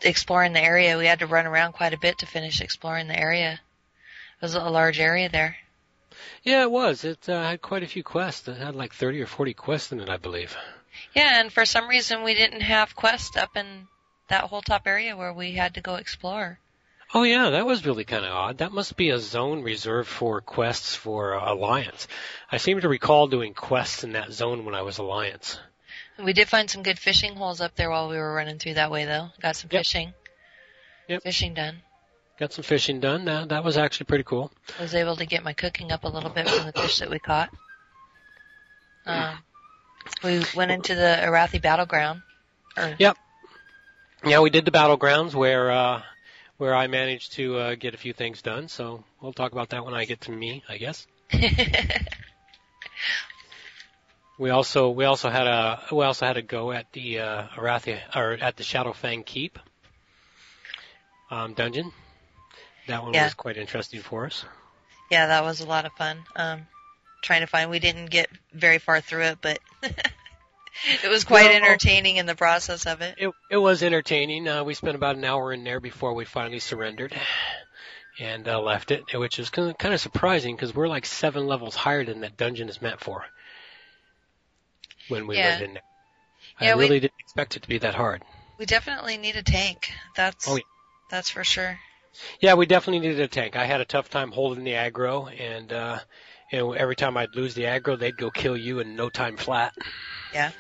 exploring 0.02 0.54
the 0.54 0.62
area. 0.62 0.98
We 0.98 1.06
had 1.06 1.20
to 1.20 1.28
run 1.28 1.46
around 1.46 1.74
quite 1.74 1.94
a 1.94 2.00
bit 2.00 2.20
to 2.20 2.26
finish 2.26 2.62
exploring 2.62 3.08
the 3.08 3.20
area. 3.20 3.54
It 3.54 4.42
was 4.42 4.56
a 4.56 4.70
large 4.70 5.00
area 5.00 5.30
there. 5.30 5.58
Yeah, 6.44 6.64
it 6.64 6.72
was. 6.72 7.04
It 7.04 7.28
uh, 7.30 7.42
had 7.42 7.62
quite 7.62 7.84
a 7.84 7.88
few 7.88 8.04
quests. 8.04 8.48
It 8.48 8.58
had 8.58 8.76
like 8.76 8.94
30 8.94 9.22
or 9.22 9.28
40 9.28 9.54
quests 9.54 9.92
in 9.92 10.00
it, 10.00 10.10
I 10.10 10.18
believe. 10.18 10.56
Yeah, 11.14 11.40
and 11.40 11.52
for 11.52 11.66
some 11.66 11.88
reason 11.88 12.24
we 12.24 12.34
didn't 12.34 12.62
have 12.62 12.96
quests 12.96 13.38
up 13.38 13.56
in 13.56 13.88
that 14.28 14.46
whole 14.46 14.62
top 14.62 14.84
area 14.86 15.16
where 15.16 15.34
we 15.34 15.54
had 15.54 15.76
to 15.76 15.82
go 15.82 15.96
explore. 15.96 16.60
Oh 17.14 17.24
yeah, 17.24 17.50
that 17.52 17.66
was 17.66 17.86
really 17.86 18.04
kind 18.04 18.24
of 18.26 18.32
odd. 18.32 18.58
That 18.60 18.72
must 18.72 18.96
be 18.96 19.10
a 19.10 19.18
zone 19.18 19.64
reserved 19.64 20.08
for 20.10 20.42
quests 20.42 20.94
for 20.96 21.34
uh, 21.40 21.54
Alliance. 21.54 22.08
I 22.52 22.58
seem 22.58 22.80
to 22.82 22.90
recall 22.90 23.28
doing 23.28 23.54
quests 23.56 24.04
in 24.04 24.12
that 24.14 24.32
zone 24.32 24.64
when 24.66 24.76
I 24.76 24.84
was 24.84 25.00
Alliance. 25.00 25.60
We 26.24 26.34
did 26.34 26.50
find 26.50 26.70
some 26.70 26.84
good 26.84 27.00
fishing 27.00 27.36
holes 27.36 27.62
up 27.62 27.76
there 27.76 27.90
while 27.90 28.10
we 28.10 28.18
were 28.18 28.34
running 28.34 28.60
through 28.60 28.76
that 28.76 28.92
way 28.92 29.06
though. 29.06 29.30
Got 29.42 29.56
some 29.56 29.70
Yep. 29.72 29.80
fishing. 29.80 30.14
Yep. 31.08 31.24
Fishing 31.24 31.54
done. 31.56 31.82
Got 32.40 32.54
some 32.54 32.64
fishing 32.64 33.00
done. 33.00 33.26
That, 33.26 33.50
that 33.50 33.64
was 33.64 33.78
actually 33.78 34.06
pretty 34.06 34.24
cool. 34.24 34.52
I 34.78 34.84
was 34.84 34.96
able 34.96 35.16
to 35.18 35.26
get 35.26 35.44
my 35.44 35.54
cooking 35.54 35.92
up 35.92 36.06
a 36.06 36.08
little 36.08 36.30
bit 36.30 36.48
from 36.48 36.66
the 36.66 36.72
fish 36.74 37.00
that 37.00 37.10
we 37.10 37.20
caught. 37.20 37.50
Um, 39.06 39.40
we 40.24 40.42
went 40.56 40.72
into 40.72 40.96
the 40.96 41.20
Arathi 41.22 41.62
battleground. 41.62 42.22
Or, 42.78 42.96
Yep. 42.98 43.18
Yeah, 44.26 44.40
we 44.40 44.50
did 44.50 44.66
the 44.66 44.72
battlegrounds 44.72 45.34
where 45.34 45.72
uh, 45.72 46.02
where 46.58 46.76
I 46.76 46.88
managed 46.88 47.34
to 47.34 47.58
uh, 47.58 47.76
get 47.76 47.94
a 47.94 47.98
few 47.98 48.14
things 48.14 48.42
done. 48.42 48.68
So 48.68 49.04
we'll 49.22 49.34
talk 49.34 49.52
about 49.52 49.70
that 49.70 49.86
when 49.86 49.94
I 49.94 50.06
get 50.06 50.22
to 50.22 50.32
me, 50.32 50.64
I 50.68 50.78
guess. 50.78 51.08
We 54.40 54.52
also 54.52 54.90
we 54.92 55.04
also 55.04 55.30
had 55.30 55.48
a 55.48 55.82
we 55.92 56.06
also 56.06 56.26
had 56.26 56.38
a 56.38 56.42
go 56.42 56.72
at 56.72 56.90
the 56.94 57.20
uh, 57.20 57.48
Arathi 57.58 58.00
or 58.16 58.38
at 58.40 58.56
the 58.56 58.64
Shadowfang 58.64 59.26
Keep 59.26 59.60
um, 61.30 61.54
dungeon. 61.56 61.92
That 62.90 63.04
one 63.04 63.14
Yeah. 63.14 63.26
was 63.26 63.34
quite 63.36 63.56
interesting 63.58 64.02
for 64.02 64.26
us. 64.26 64.44
Yeah, 65.12 65.28
that 65.28 65.44
was 65.44 65.60
a 65.62 65.66
lot 65.66 65.86
of 65.86 65.92
fun. 65.94 66.24
Um, 66.36 66.68
trying 67.22 67.42
to 67.42 67.48
find. 67.48 67.70
We 67.70 67.80
didn't 67.80 68.08
get 68.08 68.30
very 68.52 68.80
far 68.80 69.00
through 69.00 69.24
it, 69.26 69.38
but 69.42 69.60
it 69.84 71.08
was 71.10 71.24
quite 71.24 71.52
No. 71.52 71.58
entertaining 71.58 72.18
in 72.18 72.26
the 72.26 72.36
process 72.36 72.86
of 72.88 73.02
it. 73.02 73.16
It 73.18 73.32
it 73.52 73.58
was 73.58 73.84
entertaining. 73.84 74.48
Uh, 74.48 74.64
we 74.64 74.74
spent 74.74 74.96
about 74.96 75.16
an 75.18 75.24
hour 75.24 75.54
in 75.54 75.64
there 75.64 75.80
before 75.80 76.14
we 76.14 76.26
finally 76.26 76.60
surrendered 76.60 77.16
and 78.20 78.48
uh, 78.48 78.60
left 78.60 78.90
it, 78.92 79.04
which 79.14 79.38
is 79.40 79.50
kind 79.52 79.76
of, 79.84 80.02
surprising 80.02 80.56
because 80.56 80.74
we're 80.76 80.88
like 80.88 81.06
seven 81.06 81.46
levels 81.48 81.76
higher 81.76 82.04
than 82.04 82.22
that 82.22 82.38
dungeon 82.38 82.70
is 82.70 82.82
meant 82.82 83.00
for. 83.00 83.24
When 85.10 85.28
we 85.28 85.38
Yeah. 85.38 85.50
went 85.52 85.62
in 85.64 85.74
there, 85.76 85.84
Yeah, 86.60 86.72
I 86.72 86.76
we- 86.76 86.84
really 86.86 87.00
didn't 87.00 87.20
expect 87.20 87.56
it 87.56 87.62
to 87.64 87.70
be 87.70 87.78
that 87.80 87.96
hard. 87.96 88.24
We 88.58 88.66
definitely 88.66 89.18
need 89.18 89.36
a 89.36 89.44
tank. 89.44 89.92
That's 90.16 90.48
Oh, 90.48 90.56
yeah. 90.56 90.62
that's 91.10 91.30
for 91.30 91.44
sure. 91.44 91.80
Yeah, 92.40 92.56
we 92.56 92.66
definitely 92.66 93.08
needed 93.08 93.20
a 93.20 93.28
tank. 93.28 93.56
I 93.56 93.66
had 93.66 93.82
a 93.82 93.86
tough 93.86 94.10
time 94.10 94.32
holding 94.32 94.64
the 94.64 94.72
aggro, 94.72 95.32
and 95.40 95.72
uh, 95.72 96.00
you 96.52 96.60
know, 96.60 96.74
every 96.74 96.96
time 96.96 97.18
I'd 97.18 97.36
lose 97.36 97.54
the 97.54 97.64
aggro, 97.64 97.98
they'd 97.98 98.18
go 98.18 98.30
kill 98.32 98.58
you 98.58 98.80
in 98.80 98.96
no 98.96 99.10
time 99.10 99.38
flat. 99.38 99.74
Yeah, 100.34 100.52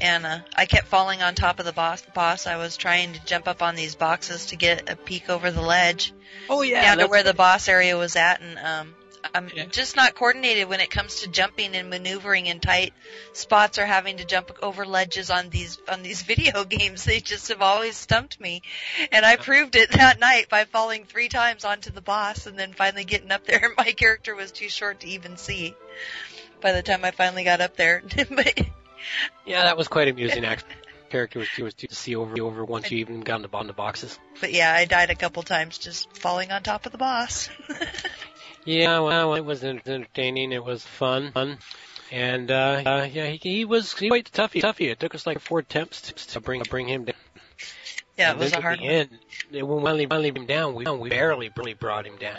and 0.00 0.26
uh, 0.26 0.38
I 0.56 0.66
kept 0.66 0.88
falling 0.88 1.22
on 1.22 1.34
top 1.34 1.58
of 1.58 1.64
the 1.64 1.72
boss. 1.72 2.02
Boss, 2.14 2.46
I 2.46 2.56
was 2.56 2.76
trying 2.76 3.12
to 3.14 3.24
jump 3.24 3.48
up 3.48 3.62
on 3.62 3.74
these 3.74 3.94
boxes 3.94 4.46
to 4.46 4.56
get 4.56 4.90
a 4.90 4.96
peek 4.96 5.30
over 5.30 5.50
the 5.50 5.62
ledge 5.62 6.12
Oh 6.48 6.62
yeah, 6.62 6.82
down 6.82 6.98
to 6.98 7.06
where 7.08 7.22
the 7.22 7.34
boss 7.34 7.68
area 7.68 7.96
was 7.96 8.16
at, 8.16 8.40
and 8.40 8.58
um, 8.58 8.94
I'm 9.34 9.50
Yeah. 9.54 9.66
just 9.66 9.96
not 9.96 10.14
coordinated 10.14 10.68
when 10.68 10.80
it 10.80 10.90
comes 10.90 11.20
to 11.20 11.28
jumping 11.28 11.74
and 11.74 11.90
maneuvering 11.90 12.46
in 12.46 12.60
tight 12.60 12.92
spots 13.32 13.78
or 13.78 13.86
having 13.86 14.18
to 14.18 14.24
jump 14.24 14.50
over 14.62 14.84
ledges 14.86 15.30
on 15.30 15.50
these 15.50 15.78
on 15.88 16.02
these 16.02 16.22
video 16.32 16.64
games. 16.64 17.04
They 17.04 17.20
just 17.20 17.48
have 17.48 17.62
always 17.62 17.96
stumped 17.96 18.40
me, 18.40 18.62
and 19.12 19.24
I 19.24 19.36
proved 19.36 19.76
it 19.76 19.90
that 19.92 20.20
night 20.20 20.48
by 20.48 20.64
falling 20.64 21.04
three 21.04 21.28
times 21.28 21.64
onto 21.64 21.90
the 21.90 22.00
boss, 22.02 22.46
and 22.46 22.58
then 22.58 22.72
finally 22.72 23.04
getting 23.04 23.30
up 23.30 23.44
there. 23.46 23.72
My 23.78 23.92
character 23.92 24.34
was 24.34 24.52
too 24.52 24.68
short 24.68 25.00
to 25.00 25.08
even 25.08 25.36
see. 25.36 25.74
By 26.60 26.72
the 26.72 26.82
time 26.82 27.04
I 27.04 27.10
finally 27.10 27.44
got 27.44 27.60
up 27.60 27.76
there, 27.76 28.02
but 28.30 28.58
yeah, 29.44 29.62
that 29.64 29.76
was 29.76 29.88
quite 29.88 30.08
amusing. 30.08 30.44
Um, 30.44 30.52
actually, 30.52 30.74
character 31.10 31.38
was 31.38 31.48
too 31.54 31.64
was 31.64 31.74
to 31.74 31.94
see 31.94 32.16
over 32.16 32.40
over 32.40 32.64
once 32.64 32.90
you 32.90 32.98
even 32.98 33.20
got 33.20 33.36
on 33.36 33.42
the 33.42 33.48
on 33.52 33.66
the 33.66 33.72
boxes. 33.72 34.18
but 34.40 34.52
yeah, 34.52 34.72
I 34.72 34.84
died 34.86 35.10
a 35.10 35.14
couple 35.14 35.42
times 35.42 35.78
just 35.78 36.16
falling 36.16 36.50
on 36.50 36.62
top 36.62 36.86
of 36.86 36.92
the 36.92 36.98
boss. 36.98 37.48
Yeah, 38.66 39.00
well, 39.00 39.34
it 39.34 39.44
was 39.44 39.64
entertaining. 39.64 40.52
It 40.52 40.64
was 40.64 40.84
fun, 40.84 41.32
fun, 41.32 41.58
and 42.10 42.50
uh, 42.50 42.82
uh 42.84 43.08
yeah, 43.10 43.28
he, 43.28 43.36
he 43.36 43.64
was 43.64 43.92
he 43.94 44.08
quite 44.08 44.30
toughy. 44.32 44.60
Toughy. 44.60 44.88
It 44.90 45.00
took 45.00 45.14
us 45.14 45.26
like 45.26 45.38
four 45.38 45.60
attempts 45.60 46.12
to, 46.34 46.40
bring 46.40 46.62
bring 46.68 46.88
him 46.88 47.04
down. 47.04 47.16
yeah, 48.18 48.32
it 48.32 48.38
was 48.38 48.52
a 48.52 48.60
hard 48.60 48.74
at 48.74 48.80
the 48.80 48.84
one. 48.84 48.94
end, 48.94 49.68
when 49.68 49.76
we 49.78 49.82
finally 49.82 50.06
finally 50.06 50.28
him 50.28 50.46
down, 50.46 50.74
we 50.74 50.84
we 50.84 51.08
barely 51.08 51.48
barely 51.48 51.74
brought 51.74 52.06
him 52.06 52.16
down 52.16 52.36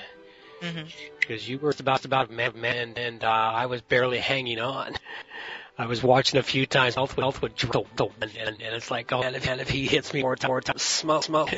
Mm-hmm. 0.61 0.87
because 1.19 1.47
you 1.47 1.59
were 1.59 1.73
about 1.79 2.03
about 2.05 2.31
man 2.31 2.59
man 2.59 2.93
and 2.97 3.23
uh, 3.23 3.27
I 3.27 3.67
was 3.67 3.81
barely 3.81 4.17
hanging 4.17 4.59
on. 4.59 4.93
I 5.77 5.85
was 5.85 6.01
watching 6.01 6.39
a 6.39 6.43
few 6.43 6.65
times. 6.65 6.95
Health 6.95 7.15
would 7.15 7.21
health 7.21 7.43
would 7.43 7.55
drop, 7.55 7.85
and, 7.99 8.35
and, 8.35 8.59
and 8.59 8.75
it's 8.75 8.89
like, 8.89 9.13
oh, 9.13 9.21
and 9.21 9.35
if, 9.35 9.47
and 9.47 9.61
if 9.61 9.69
he 9.69 9.85
hits 9.85 10.11
me 10.11 10.23
more 10.23 10.35
time, 10.35 10.49
more 10.49 10.61
time, 10.61 10.79
smoke, 10.79 11.23
smoke. 11.23 11.51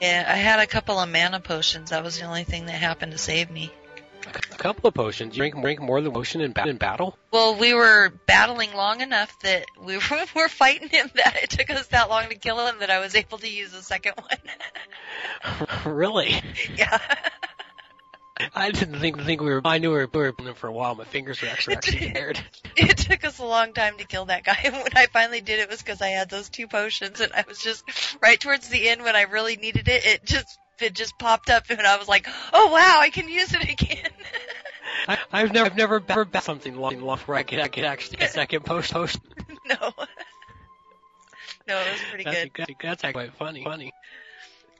Yeah, 0.00 0.24
I 0.26 0.34
had 0.34 0.58
a 0.58 0.66
couple 0.66 0.98
of 0.98 1.08
mana 1.08 1.38
potions. 1.38 1.90
That 1.90 2.02
was 2.02 2.18
the 2.18 2.24
only 2.24 2.42
thing 2.42 2.66
that 2.66 2.72
happened 2.72 3.12
to 3.12 3.18
save 3.18 3.48
me. 3.48 3.70
A 4.26 4.56
couple 4.56 4.88
of 4.88 4.94
potions. 4.94 5.36
You 5.36 5.40
drink 5.40 5.60
drink 5.60 5.80
more 5.80 6.00
than 6.00 6.12
potion 6.12 6.40
in, 6.40 6.54
in 6.66 6.76
battle. 6.76 7.16
Well, 7.32 7.56
we 7.56 7.74
were 7.74 8.12
battling 8.26 8.74
long 8.74 9.00
enough 9.00 9.38
that 9.40 9.66
we 9.82 9.96
were, 10.10 10.24
were 10.34 10.48
fighting 10.48 10.88
him 10.88 11.10
that 11.14 11.36
it 11.42 11.50
took 11.50 11.70
us 11.70 11.86
that 11.88 12.10
long 12.10 12.28
to 12.28 12.34
kill 12.34 12.66
him 12.66 12.76
that 12.80 12.90
I 12.90 13.00
was 13.00 13.14
able 13.14 13.38
to 13.38 13.48
use 13.48 13.72
the 13.72 13.82
second 13.82 14.14
one. 14.16 15.68
really? 15.94 16.40
yeah. 16.76 16.98
I 18.54 18.70
didn't 18.70 19.00
think 19.00 19.20
think 19.22 19.40
we 19.40 19.50
were. 19.50 19.60
I 19.64 19.78
knew 19.78 19.90
we 19.90 19.96
were, 19.96 20.08
we 20.12 20.44
were 20.46 20.54
for 20.54 20.68
a 20.68 20.72
while. 20.72 20.94
My 20.94 21.04
fingers 21.04 21.42
were 21.42 21.48
actually 21.48 21.76
actually 21.76 22.10
scared. 22.10 22.40
It 22.76 22.96
took 22.96 23.24
us 23.24 23.38
a 23.38 23.44
long 23.44 23.74
time 23.74 23.98
to 23.98 24.04
kill 24.04 24.26
that 24.26 24.44
guy. 24.44 24.56
And 24.64 24.74
when 24.74 24.96
I 24.96 25.06
finally 25.06 25.40
did 25.40 25.58
it 25.58 25.68
was 25.68 25.82
because 25.82 26.00
I 26.00 26.08
had 26.08 26.30
those 26.30 26.48
two 26.48 26.66
potions 26.66 27.20
and 27.20 27.32
I 27.32 27.44
was 27.46 27.58
just 27.58 27.84
right 28.22 28.40
towards 28.40 28.68
the 28.68 28.88
end 28.88 29.02
when 29.02 29.16
I 29.16 29.22
really 29.22 29.56
needed 29.56 29.88
it, 29.88 30.06
it 30.06 30.24
just 30.24 30.58
it 30.80 30.94
just 30.94 31.18
popped 31.18 31.50
up 31.50 31.64
and 31.68 31.80
I 31.80 31.98
was 31.98 32.08
like, 32.08 32.26
"Oh 32.52 32.68
wow, 32.68 32.98
I 33.00 33.10
can 33.10 33.28
use 33.28 33.52
it 33.54 33.68
again." 33.68 34.09
I, 35.08 35.18
I've 35.32 35.52
never 35.52 35.66
I've 35.66 35.76
never 35.76 36.00
never 36.00 36.24
bet 36.24 36.44
something 36.44 36.76
long 36.76 37.00
long 37.00 37.18
where 37.20 37.36
I 37.38 37.42
could 37.42 37.60
I 37.60 37.68
could 37.68 37.84
actually 37.84 38.18
get 38.18 38.30
a 38.30 38.32
second 38.32 38.64
post 38.64 38.92
post. 38.92 39.20
no. 39.66 39.92
No, 41.68 41.78
it 41.78 41.92
was 41.92 42.00
pretty 42.08 42.24
That's, 42.24 42.36
good. 42.36 42.50
that's, 42.56 42.72
that's 42.82 43.04
actually 43.04 43.28
quite 43.28 43.34
funny. 43.34 43.62
Funny. 43.62 43.92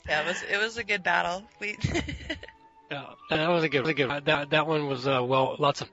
Yeah, 0.08 0.22
it 0.22 0.26
was 0.26 0.42
it 0.42 0.56
was 0.56 0.76
a 0.76 0.82
good 0.82 1.04
battle. 1.04 1.44
We 1.60 1.76
Yeah, 2.90 3.06
that 3.28 3.48
was 3.48 3.62
a 3.62 3.68
good, 3.68 3.82
was 3.82 3.90
a 3.90 3.94
good. 3.94 4.24
That 4.24 4.50
that 4.50 4.66
one 4.66 4.88
was 4.88 5.06
uh, 5.06 5.22
well, 5.22 5.54
lots 5.60 5.80
of. 5.80 5.88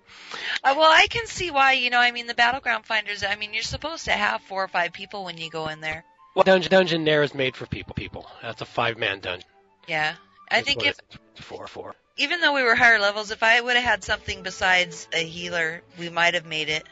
Uh, 0.63 0.73
well, 0.75 0.91
I 0.91 1.05
can 1.07 1.27
see 1.27 1.51
why. 1.51 1.73
You 1.73 1.91
know, 1.91 1.99
I 1.99 2.11
mean, 2.11 2.25
the 2.25 2.33
battleground 2.33 2.87
finders. 2.87 3.23
I 3.23 3.35
mean, 3.35 3.53
you're 3.53 3.61
supposed 3.61 4.05
to 4.05 4.11
have 4.13 4.41
four 4.41 4.63
or 4.63 4.67
five 4.67 4.93
people 4.93 5.23
when 5.23 5.37
you 5.37 5.51
go 5.51 5.67
in 5.67 5.79
there. 5.79 6.03
Well, 6.33 6.43
dungeon 6.43 6.71
dungeon 6.71 7.03
there 7.03 7.21
is 7.21 7.35
made 7.35 7.55
for 7.55 7.67
people. 7.67 7.93
People. 7.93 8.27
That's 8.41 8.61
a 8.61 8.65
five 8.65 8.97
man 8.97 9.19
dungeon. 9.19 9.47
Yeah, 9.87 10.15
I 10.49 10.55
That's 10.55 10.67
think 10.67 10.85
if 10.87 10.97
it's 11.35 11.45
four 11.45 11.67
four. 11.67 11.95
Even 12.17 12.41
though 12.41 12.53
we 12.53 12.63
were 12.63 12.75
higher 12.75 12.99
levels, 12.99 13.31
if 13.31 13.43
I 13.43 13.59
would 13.61 13.75
have 13.75 13.83
had 13.85 14.03
something 14.03 14.43
besides 14.43 15.07
a 15.13 15.23
healer, 15.23 15.81
we 15.99 16.09
might 16.09 16.33
have 16.33 16.45
made 16.45 16.69
it. 16.69 16.83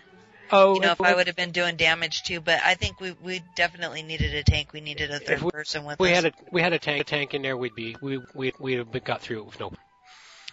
Oh, 0.51 0.75
You 0.75 0.81
know, 0.81 0.91
if 0.91 1.01
I 1.01 1.15
would 1.15 1.25
have 1.27 1.35
been 1.35 1.51
doing 1.51 1.75
damage 1.75 2.21
too. 2.23 2.39
But 2.39 2.61
I 2.63 2.75
think 2.75 2.99
we 3.01 3.13
we 3.13 3.41
definitely 3.55 4.03
needed 4.03 4.33
a 4.35 4.43
tank. 4.43 4.73
We 4.73 4.81
needed 4.81 5.09
a 5.11 5.19
third 5.19 5.41
we- 5.41 5.49
person 5.51 5.85
with 5.85 5.99
we 5.99 6.09
us. 6.11 6.15
had 6.23 6.25
a 6.25 6.31
we 6.51 6.61
had 6.61 6.73
a 6.73 6.79
tank 6.79 7.01
a 7.01 7.03
tank 7.03 7.33
in 7.33 7.41
there. 7.41 7.57
We'd 7.57 7.73
be 7.75 7.95
we 8.01 8.19
we 8.35 8.53
we 8.59 8.77
would 8.77 8.93
have 8.93 9.03
got 9.03 9.21
through 9.21 9.39
it 9.39 9.45
with 9.47 9.59
no. 9.59 9.71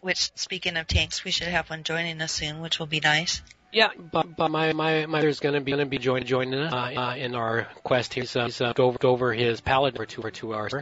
Which, 0.01 0.33
speaking 0.35 0.77
of 0.79 0.87
tanks, 0.89 1.23
we 1.23 1.31
should 1.31 1.47
have 1.49 1.71
one 1.71 1.85
joining 1.85 2.21
us 2.23 2.33
soon, 2.33 2.61
which 2.61 2.79
will 2.81 2.87
be 2.89 2.99
nice. 2.99 3.41
Yeah, 3.71 3.91
but, 3.97 4.35
but 4.37 4.51
my 4.51 4.73
my 4.73 5.07
my 5.07 5.21
is 5.21 5.41
gonna 5.41 5.61
be 5.61 5.71
gonna 5.73 5.87
be 5.87 5.99
joining 5.99 6.27
joining 6.27 6.55
us 6.59 6.73
uh, 6.73 7.01
uh, 7.01 7.15
in 7.17 7.35
our 7.35 7.69
quest. 7.85 8.13
He's 8.15 8.35
uh, 8.35 8.47
he's 8.47 8.61
uh, 8.61 8.73
go 8.73 8.87
over, 8.87 8.99
go 8.99 9.11
over 9.11 9.33
his 9.33 9.61
paladin 9.61 9.97
for 9.97 10.07
two 10.07 10.23
or 10.23 10.31
two 10.31 10.55
hours, 10.55 10.73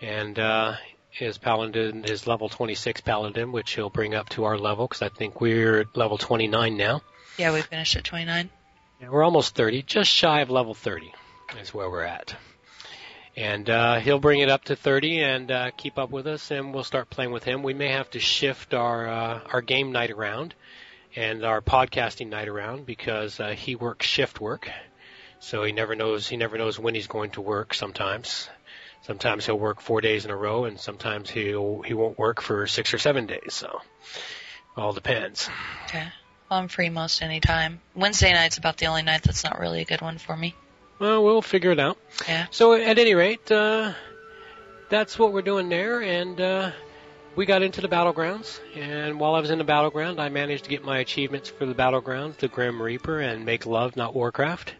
and 0.00 0.38
uh, 0.38 0.74
his 1.14 1.38
paladin 1.38 2.04
is 2.04 2.26
level 2.26 2.48
26 2.48 3.00
paladin, 3.02 3.52
which 3.52 3.72
he'll 3.72 3.88
bring 3.88 4.14
up 4.14 4.28
to 4.30 4.44
our 4.44 4.58
level 4.58 4.88
because 4.88 5.00
I 5.00 5.08
think 5.08 5.40
we're 5.40 5.80
at 5.80 5.96
level 5.96 6.18
29 6.18 6.76
now. 6.76 7.02
Yeah, 7.38 7.52
we 7.52 7.62
finished 7.62 7.94
at 7.94 8.02
29. 8.02 8.50
Yeah, 9.00 9.08
we're 9.10 9.22
almost 9.22 9.54
30, 9.54 9.82
just 9.82 10.10
shy 10.10 10.40
of 10.40 10.50
level 10.50 10.74
30 10.74 11.12
is 11.60 11.72
where 11.72 11.88
we're 11.88 12.02
at. 12.02 12.34
And 13.36 13.70
uh, 13.70 14.00
he'll 14.00 14.18
bring 14.18 14.40
it 14.40 14.48
up 14.48 14.64
to 14.64 14.76
30 14.76 15.22
and 15.22 15.50
uh, 15.52 15.70
keep 15.76 15.98
up 15.98 16.10
with 16.10 16.26
us, 16.26 16.50
and 16.50 16.74
we'll 16.74 16.82
start 16.82 17.10
playing 17.10 17.30
with 17.30 17.44
him. 17.44 17.62
We 17.62 17.74
may 17.74 17.88
have 17.88 18.10
to 18.10 18.18
shift 18.18 18.74
our 18.74 19.08
uh, 19.08 19.40
our 19.52 19.60
game 19.60 19.92
night 19.92 20.10
around 20.10 20.54
and 21.14 21.44
our 21.44 21.60
podcasting 21.60 22.28
night 22.28 22.48
around 22.48 22.86
because 22.86 23.38
uh, 23.38 23.50
he 23.50 23.74
works 23.76 24.06
shift 24.06 24.40
work, 24.40 24.70
so 25.40 25.64
he 25.64 25.72
never 25.72 25.96
knows 25.96 26.28
he 26.28 26.36
never 26.36 26.58
knows 26.58 26.78
when 26.78 26.94
he's 26.94 27.08
going 27.08 27.30
to 27.32 27.40
work. 27.40 27.74
Sometimes, 27.74 28.48
sometimes 29.04 29.46
he'll 29.46 29.58
work 29.58 29.80
four 29.80 30.00
days 30.00 30.24
in 30.24 30.30
a 30.30 30.36
row, 30.36 30.64
and 30.64 30.78
sometimes 30.78 31.30
he'll 31.30 31.82
he 31.82 31.94
won't 31.94 32.18
work 32.18 32.42
for 32.42 32.66
six 32.66 32.92
or 32.92 32.98
seven 32.98 33.26
days. 33.26 33.54
So, 33.54 33.80
all 34.76 34.92
depends. 34.92 35.48
Okay. 35.86 36.06
Well, 36.50 36.60
I'm 36.60 36.68
free 36.68 36.90
most 36.90 37.22
any 37.22 37.40
time. 37.40 37.80
Wednesday 37.94 38.32
night's 38.32 38.58
about 38.58 38.76
the 38.76 38.86
only 38.86 39.02
night 39.02 39.22
that's 39.22 39.44
not 39.44 39.58
really 39.58 39.80
a 39.80 39.84
good 39.84 40.02
one 40.02 40.18
for 40.18 40.36
me. 40.36 40.54
Well, 40.98 41.24
we'll 41.24 41.42
figure 41.42 41.72
it 41.72 41.80
out. 41.80 41.98
Yeah. 42.28 42.46
So 42.50 42.74
at 42.74 42.98
any 42.98 43.14
rate, 43.14 43.50
uh, 43.50 43.92
that's 44.88 45.18
what 45.18 45.32
we're 45.32 45.42
doing 45.42 45.68
there, 45.68 46.00
and 46.00 46.40
uh, 46.40 46.70
we 47.34 47.46
got 47.46 47.62
into 47.62 47.80
the 47.80 47.88
battlegrounds. 47.88 48.60
And 48.76 49.18
while 49.18 49.34
I 49.34 49.40
was 49.40 49.50
in 49.50 49.58
the 49.58 49.64
battleground, 49.64 50.20
I 50.20 50.28
managed 50.28 50.64
to 50.64 50.70
get 50.70 50.84
my 50.84 50.98
achievements 50.98 51.48
for 51.48 51.66
the 51.66 51.74
battlegrounds, 51.74 52.36
the 52.36 52.48
Grim 52.48 52.80
Reaper 52.80 53.18
and 53.20 53.44
Make 53.44 53.66
Love, 53.66 53.96
Not 53.96 54.14
Warcraft. 54.14 54.74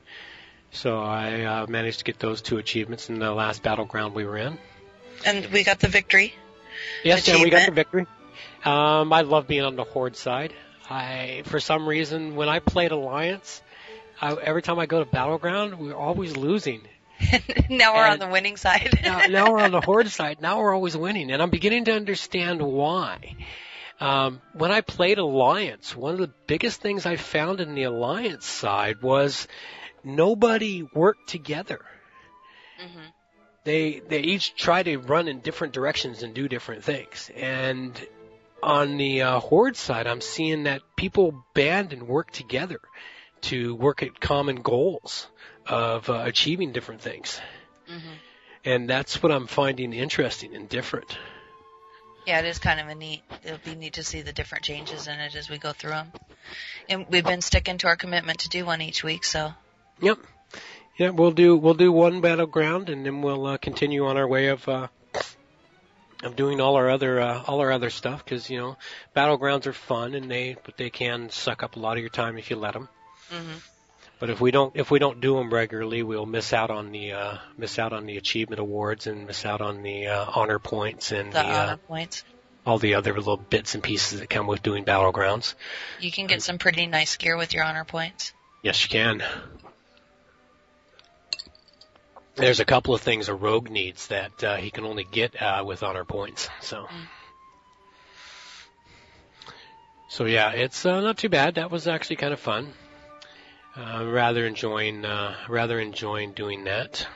So 0.75 0.99
I 1.01 1.43
uh, 1.43 1.67
managed 1.69 2.01
to 2.01 2.05
get 2.05 2.19
those 2.19 2.43
two 2.43 2.59
achievements 2.59 3.09
in 3.09 3.21
the 3.21 3.33
last 3.33 3.63
battleground 3.63 4.13
we 4.13 4.25
were 4.25 4.37
in. 4.37 4.59
And 5.25 5.47
we 5.47 5.63
got 5.63 5.79
the 5.79 5.89
victory. 5.89 6.35
Yes, 7.05 7.29
and 7.29 7.41
we 7.41 7.49
got 7.49 7.67
the 7.67 7.73
victory. 7.73 8.07
Um, 8.65 9.13
I 9.13 9.21
love 9.21 9.47
being 9.47 9.63
on 9.63 9.77
the 9.77 9.85
Horde 9.85 10.17
side. 10.17 10.53
I, 10.91 11.43
for 11.45 11.61
some 11.61 11.89
reason, 11.89 12.35
when 12.35 12.49
I 12.49 12.59
played 12.59 12.91
Alliance, 12.91 13.63
I, 14.21 14.33
every 14.35 14.63
time 14.63 14.81
I 14.81 14.87
go 14.87 14.99
to 14.99 15.09
battleground, 15.09 15.79
we're 15.79 15.95
always 15.95 16.37
losing. 16.37 16.83
now 17.71 17.95
we're 17.95 18.07
on 18.07 18.19
the 18.19 18.27
winning 18.27 18.57
side. 18.57 18.99
now, 19.05 19.27
now 19.27 19.53
we're 19.53 19.61
on 19.61 19.71
the 19.71 19.81
horde 19.81 20.09
side. 20.09 20.43
Now 20.43 20.59
we're 20.59 20.75
always 20.75 20.97
winning, 20.97 21.31
and 21.31 21.41
I'm 21.41 21.51
beginning 21.51 21.85
to 21.85 21.93
understand 21.93 22.61
why. 22.61 23.37
Um, 24.01 24.41
when 24.53 24.73
I 24.73 24.81
played 24.81 25.19
Alliance, 25.19 25.95
one 25.95 26.15
of 26.15 26.21
the 26.21 26.33
biggest 26.49 26.81
things 26.81 27.07
I 27.07 27.15
found 27.15 27.61
in 27.61 27.77
the 27.77 27.85
Alliance 27.85 28.45
side 28.45 29.03
was 29.03 29.47
nobody 30.05 30.83
worked 30.83 31.29
together. 31.29 31.85
Mhm. 32.81 33.13
They 33.65 34.01
they 34.01 34.21
each 34.21 34.55
try 34.57 34.83
to 34.83 34.99
run 34.99 35.29
in 35.29 35.41
different 35.41 35.73
directions 35.73 36.23
and 36.23 36.35
do 36.35 36.49
different 36.49 36.85
things. 36.85 37.31
And 37.35 37.93
on 38.63 38.97
the 38.97 39.23
uh, 39.23 39.41
horde 39.41 39.77
side, 39.77 40.07
I'm 40.07 40.21
seeing 40.21 40.65
that 40.65 40.83
people 40.97 41.45
band 41.55 41.93
and 41.93 42.09
work 42.09 42.31
together 42.31 42.81
to 43.43 43.75
work 43.75 44.03
at 44.03 44.21
common 44.21 44.57
goals 44.63 45.29
of 45.67 46.09
uh, 46.09 46.23
achieving 46.25 46.73
different 46.73 47.01
things 47.03 47.41
Mhm. 47.89 48.01
and 48.65 48.89
that's 48.89 49.23
what 49.23 49.31
I'm 49.33 49.47
finding 49.47 49.93
interesting 49.93 50.55
and 50.57 50.67
different. 50.69 51.19
Yeah, 52.27 52.39
it 52.39 52.47
is 52.47 52.59
kind 52.59 52.81
of 52.81 52.89
a 52.89 52.95
neat. 52.95 53.23
It'll 53.43 53.59
be 53.59 53.75
neat 53.75 53.95
to 53.95 54.03
see 54.05 54.23
the 54.23 54.33
different 54.33 54.65
changes 54.65 55.07
in 55.09 55.21
it 55.21 55.35
as 55.35 55.51
we 55.51 55.59
go 55.59 55.73
through 55.73 55.91
them. 55.91 56.13
And 56.89 57.07
we've 57.11 57.25
been 57.25 57.43
sticking 57.43 57.77
to 57.79 57.87
our 57.89 57.97
commitment 57.97 58.41
to 58.41 58.49
do 58.49 58.65
one 58.65 58.81
each 58.81 59.05
week, 59.05 59.25
so 59.25 59.53
Yep. 60.01 60.19
Yeah, 60.97 61.11
we'll 61.11 61.33
do 61.33 61.57
we'll 61.57 61.75
do 61.75 61.91
one 61.91 62.21
battleground, 62.21 62.89
and 62.89 63.05
then 63.05 63.21
we'll 63.23 63.47
uh, 63.47 63.59
continue 63.59 64.07
on 64.07 64.17
our 64.17 64.29
way 64.29 64.49
of 64.49 64.69
uh, 64.69 64.87
of 66.23 66.37
doing 66.37 66.61
all 66.61 66.77
our 66.77 66.89
other 66.89 67.21
uh, 67.21 67.43
all 67.47 67.61
our 67.61 67.73
other 67.73 67.91
stuff 67.91 68.25
because 68.25 68.49
you 68.49 68.59
know 68.59 68.77
battlegrounds 69.17 69.67
are 69.67 69.73
fun 69.73 70.15
and 70.15 70.31
they 70.31 70.57
but 70.65 70.77
they 70.77 70.91
can 70.91 71.31
suck 71.31 71.63
up 71.63 71.77
a 71.77 71.81
lot 71.81 71.97
of 71.97 72.01
your 72.01 72.11
time 72.11 72.39
if 72.39 72.51
you 72.51 72.57
let 72.57 72.75
them. 72.75 72.89
hmm 73.31 73.57
But 74.21 74.31
if 74.31 74.41
we 74.41 74.53
don't 74.53 74.77
if 74.77 74.91
we 74.93 75.01
don't 75.01 75.21
do 75.21 75.37
them 75.37 75.53
regularly, 75.53 76.05
we'll 76.05 76.27
miss 76.27 76.53
out 76.53 76.71
on 76.71 76.93
the 76.93 77.13
uh, 77.13 77.39
miss 77.59 77.79
out 77.81 77.93
on 77.93 78.07
the 78.07 78.17
achievement 78.17 78.61
awards 78.61 79.09
and 79.09 79.27
miss 79.27 79.45
out 79.45 79.61
on 79.61 79.83
the 79.83 80.07
uh, 80.07 80.27
honor 80.35 80.61
points 80.61 81.11
and 81.11 81.33
the 81.33 81.39
the, 81.43 81.45
honor 81.45 81.73
uh, 81.73 81.77
points. 81.89 82.23
all 82.65 82.79
the 82.79 82.95
other 82.95 83.15
little 83.15 83.37
bits 83.37 83.75
and 83.75 83.83
pieces 83.83 84.21
that 84.21 84.31
come 84.31 84.47
with 84.47 84.63
doing 84.63 84.85
battlegrounds. 84.85 85.55
You 86.01 86.13
can 86.13 86.29
get 86.29 86.41
some 86.43 86.59
pretty 86.59 86.87
nice 86.87 87.17
gear 87.17 87.37
with 87.37 87.53
your 87.53 87.65
honor 87.65 87.85
points. 87.85 88.33
Yes, 88.63 88.81
you 88.85 88.89
can. 88.91 89.23
There's 92.37 92.61
a 92.61 92.65
couple 92.65 92.95
of 92.95 93.01
things 93.01 93.29
a 93.29 93.35
rogue 93.35 93.71
needs 93.71 94.09
that 94.09 94.43
uh, 94.43 94.57
he 94.57 94.71
can 94.71 94.85
only 94.85 95.05
get 95.05 95.41
uh, 95.41 95.63
with 95.65 95.83
honor 95.83 96.05
points. 96.05 96.49
So, 96.61 96.85
Mm. 96.85 97.07
so 100.09 100.25
yeah, 100.25 100.51
it's 100.51 100.85
uh, 100.85 101.01
not 101.01 101.17
too 101.19 101.29
bad. 101.29 101.55
That 101.57 101.71
was 101.71 101.87
actually 101.87 102.17
kind 102.17 102.33
of 102.33 102.41
fun. 102.41 102.73
Uh, 103.77 104.05
rather 104.07 104.47
enjoying, 104.47 105.05
uh, 105.05 105.37
rather 105.49 105.79
enjoying 105.81 106.33
doing 106.33 106.65
that. 106.65 107.07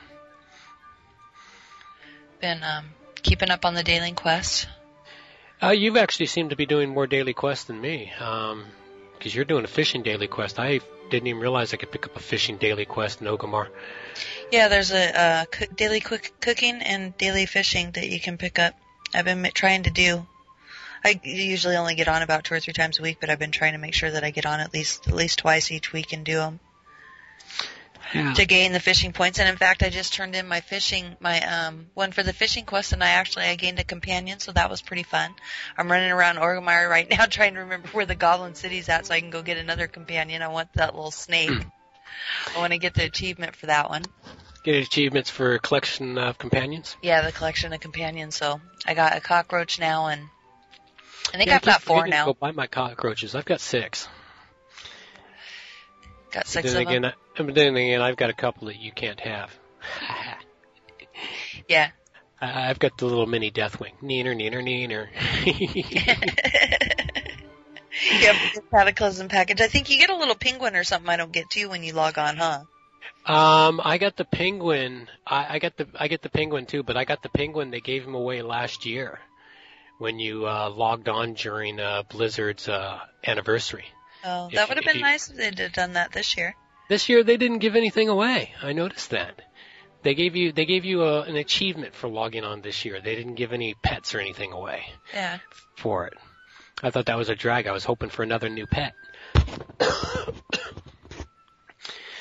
Been 2.41 2.63
um, 2.63 2.91
keeping 3.23 3.51
up 3.51 3.65
on 3.65 3.75
the 3.75 3.83
daily 3.83 4.13
quest. 4.13 4.69
Uh, 5.61 5.71
you've 5.71 5.97
actually 5.97 6.27
seemed 6.27 6.51
to 6.51 6.57
be 6.57 6.67
doing 6.67 6.89
more 6.89 7.07
daily 7.09 7.33
quests 7.33 7.65
than 7.65 7.81
me, 7.81 8.13
because 9.19 9.35
you're 9.35 9.45
doing 9.45 9.65
a 9.65 9.69
fishing 9.69 10.03
daily 10.03 10.29
quest. 10.29 10.59
I 10.61 10.81
didn't 11.11 11.27
even 11.27 11.41
realize 11.41 11.73
I 11.73 11.77
could 11.77 11.91
pick 11.91 12.07
up 12.07 12.17
a 12.17 12.21
fishing 12.21 12.57
daily 12.57 12.85
quest 12.85 13.21
in 13.21 13.27
Orgrimmar. 13.27 13.69
Yeah, 14.51 14.69
there's 14.69 14.93
a 14.93 15.21
uh, 15.21 15.45
daily 15.75 16.01
quick 16.01 16.33
cooking 16.41 16.83
and 16.83 17.17
daily 17.19 17.47
fishing 17.47 17.91
that 17.93 18.09
you 18.09 18.21
can 18.21 18.39
pick 18.39 18.59
up. 18.59 18.75
I've 19.15 19.25
been 19.25 19.49
trying 19.55 19.85
to 19.85 19.91
do. 19.91 20.27
I 21.05 21.21
usually 21.23 21.77
only 21.77 21.95
get 21.95 22.09
on 22.09 22.23
about 22.23 22.45
two 22.45 22.55
or 22.55 22.61
three 22.61 22.73
times 22.73 22.99
a 22.99 23.03
week, 23.03 23.19
but 23.21 23.31
I've 23.31 23.39
been 23.39 23.53
trying 23.53 23.73
to 23.73 23.79
make 23.79 23.95
sure 23.95 24.11
that 24.11 24.25
I 24.25 24.31
get 24.31 24.47
on 24.47 24.61
at 24.61 24.75
least 24.75 25.07
at 25.07 25.15
least 25.15 25.39
twice 25.39 25.71
each 25.71 25.93
week 25.93 26.13
and 26.13 26.25
do 26.25 26.37
them 26.37 26.61
Yeah. 28.15 28.33
to 28.35 28.47
gain 28.47 28.73
the 28.73 28.81
fishing 28.81 29.13
points. 29.13 29.39
And 29.39 29.49
in 29.49 29.57
fact, 29.57 29.83
I 29.83 29.91
just 29.91 30.15
turned 30.15 30.35
in 30.35 30.49
my 30.49 30.61
fishing 30.61 31.17
my 31.21 31.41
um 31.41 31.87
one 31.95 32.13
for 32.13 32.23
the 32.23 32.33
fishing 32.33 32.65
quest, 32.65 32.93
and 32.93 33.03
I 33.03 33.09
actually 33.11 33.45
I 33.45 33.57
gained 33.57 33.79
a 33.79 33.85
companion, 33.85 34.39
so 34.41 34.53
that 34.53 34.71
was 34.71 34.81
pretty 34.81 35.03
fun. 35.03 35.35
I'm 35.77 35.91
running 35.91 36.11
around 36.11 36.37
Orgrimmar 36.37 36.89
right 36.91 37.09
now 37.09 37.27
trying 37.31 37.55
to 37.55 37.61
remember 37.61 37.89
where 37.89 38.07
the 38.07 38.15
Goblin 38.15 38.55
City's 38.55 38.89
at, 38.89 39.07
so 39.07 39.15
I 39.15 39.21
can 39.21 39.31
go 39.31 39.43
get 39.43 39.59
another 39.59 39.87
companion. 39.87 40.43
I 40.43 40.49
want 40.49 40.73
that 40.75 40.95
little 40.95 41.11
snake. 41.11 41.67
I 42.55 42.59
want 42.59 42.73
to 42.73 42.79
get 42.79 42.95
the 42.95 43.05
achievement 43.05 43.55
for 43.55 43.67
that 43.67 43.89
one. 43.91 44.03
Get 44.63 44.77
achievements 44.77 45.31
for 45.31 45.55
a 45.55 45.59
collection 45.59 46.19
of 46.19 46.39
companions. 46.39 46.97
Yeah, 47.01 47.23
the 47.23 47.33
collection 47.33 47.73
of 47.73 47.81
companions. 47.81 48.37
So 48.37 48.61
I 48.87 48.95
got 48.95 49.17
a 49.17 49.21
cockroach 49.21 49.79
now, 49.79 50.07
and 50.07 50.29
I 51.29 51.37
think 51.37 51.49
Yeah, 51.49 51.57
I've 51.57 51.63
got 51.63 51.83
four 51.83 52.07
now. 52.07 52.27
Go 52.27 52.35
buy 52.35 52.53
my 52.53 52.67
cockroaches. 52.67 53.35
I've 53.35 53.45
got 53.45 53.61
six. 53.61 54.09
Got 56.33 56.47
six 56.47 56.73
then 56.73 56.83
of 56.83 56.89
again, 56.89 57.03
them. 57.03 57.13
I, 57.39 57.43
but 57.43 57.55
then 57.55 57.77
again, 57.77 58.03
I've 58.03 58.17
got 58.17 58.31
a 58.31 58.35
couple 58.35 58.67
that 58.69 58.79
you 58.79 58.93
can't 58.93 59.21
have. 59.21 59.51
Yeah. 61.69 61.91
I- 62.41 62.71
I've 62.71 62.79
got 62.79 62.97
the 62.97 63.07
little 63.07 63.27
mini 63.27 63.51
Deathwing. 63.51 63.93
Neener, 64.03 64.35
neener, 64.37 64.63
neener. 64.63 65.09
yeah, 68.21 68.33
the 68.55 68.63
cataclysm 68.71 69.29
package. 69.29 69.61
I 69.61 69.67
think 69.67 69.91
you 69.91 69.99
get 69.99 70.11
a 70.11 70.17
little 70.17 70.37
penguin 70.37 70.77
or 70.77 70.85
something. 70.85 71.09
I 71.11 71.17
don't 71.17 71.33
get 71.33 71.51
to 71.51 71.67
when 71.67 71.83
you 71.83 71.93
log 71.93 72.17
on, 72.19 72.37
huh? 72.37 72.61
um, 73.27 73.81
I 73.85 73.99
got 73.99 74.17
the 74.17 74.25
penguin. 74.25 75.09
I, 75.27 75.57
I 75.57 75.59
got 75.59 75.77
the 75.77 75.87
I 75.99 76.09
get 76.09 76.23
the 76.23 76.31
penguin 76.31 76.67
too, 76.67 76.83
but 76.83 76.97
I 76.97 77.05
got 77.05 77.23
the 77.23 77.29
penguin. 77.29 77.71
They 77.71 77.81
gave 77.81 78.05
him 78.05 78.15
away 78.15 78.43
last 78.43 78.87
year 78.87 79.19
when 79.99 80.19
you 80.21 80.47
uh, 80.47 80.71
logged 80.71 81.09
on 81.09 81.35
during 81.35 81.81
uh, 81.81 82.05
Blizzard's 82.09 82.69
uh, 82.69 83.01
anniversary. 83.27 83.85
Oh, 84.25 84.49
that 84.53 84.69
would 84.69 84.77
have 84.79 84.85
been 84.85 85.01
nice 85.01 85.31
if 85.31 85.37
they'd 85.37 85.59
have 85.59 85.73
done 85.73 85.93
that 85.95 86.13
this 86.13 86.37
year. 86.37 86.55
This 86.89 87.09
year 87.09 87.23
they 87.23 87.37
didn't 87.37 87.59
give 87.59 87.77
anything 87.77 88.09
away. 88.09 88.53
I 88.63 88.73
noticed 88.73 89.11
that. 89.11 89.41
They 90.03 90.15
gave 90.15 90.37
you 90.37 90.53
they 90.53 90.65
gave 90.65 90.85
you 90.85 91.03
a, 91.03 91.23
an 91.23 91.37
achievement 91.37 91.95
for 91.95 92.09
logging 92.09 92.45
on 92.45 92.61
this 92.63 92.85
year. 92.85 93.01
They 93.01 93.15
didn't 93.15 93.35
give 93.35 93.53
any 93.53 93.75
pets 93.83 94.15
or 94.15 94.21
anything 94.21 94.53
away 94.53 94.85
Yeah. 95.13 95.39
for 95.77 96.07
it. 96.07 96.15
I 96.83 96.91
thought 96.91 97.07
that 97.07 97.19
was 97.19 97.29
a 97.29 97.35
drag. 97.35 97.67
I 97.67 97.73
was 97.73 97.85
hoping 97.85 98.09
for 98.09 98.23
another 98.23 98.49
new 98.49 98.67
pet. 98.67 98.95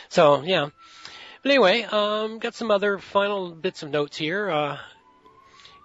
so 0.09 0.41
yeah. 0.43 0.69
But 1.43 1.51
anyway, 1.51 1.83
um, 1.83 2.39
got 2.39 2.55
some 2.55 2.71
other 2.71 2.97
final 2.97 3.51
bits 3.51 3.83
of 3.83 3.91
notes 3.91 4.17
here. 4.17 4.49
Uh, 4.49 4.77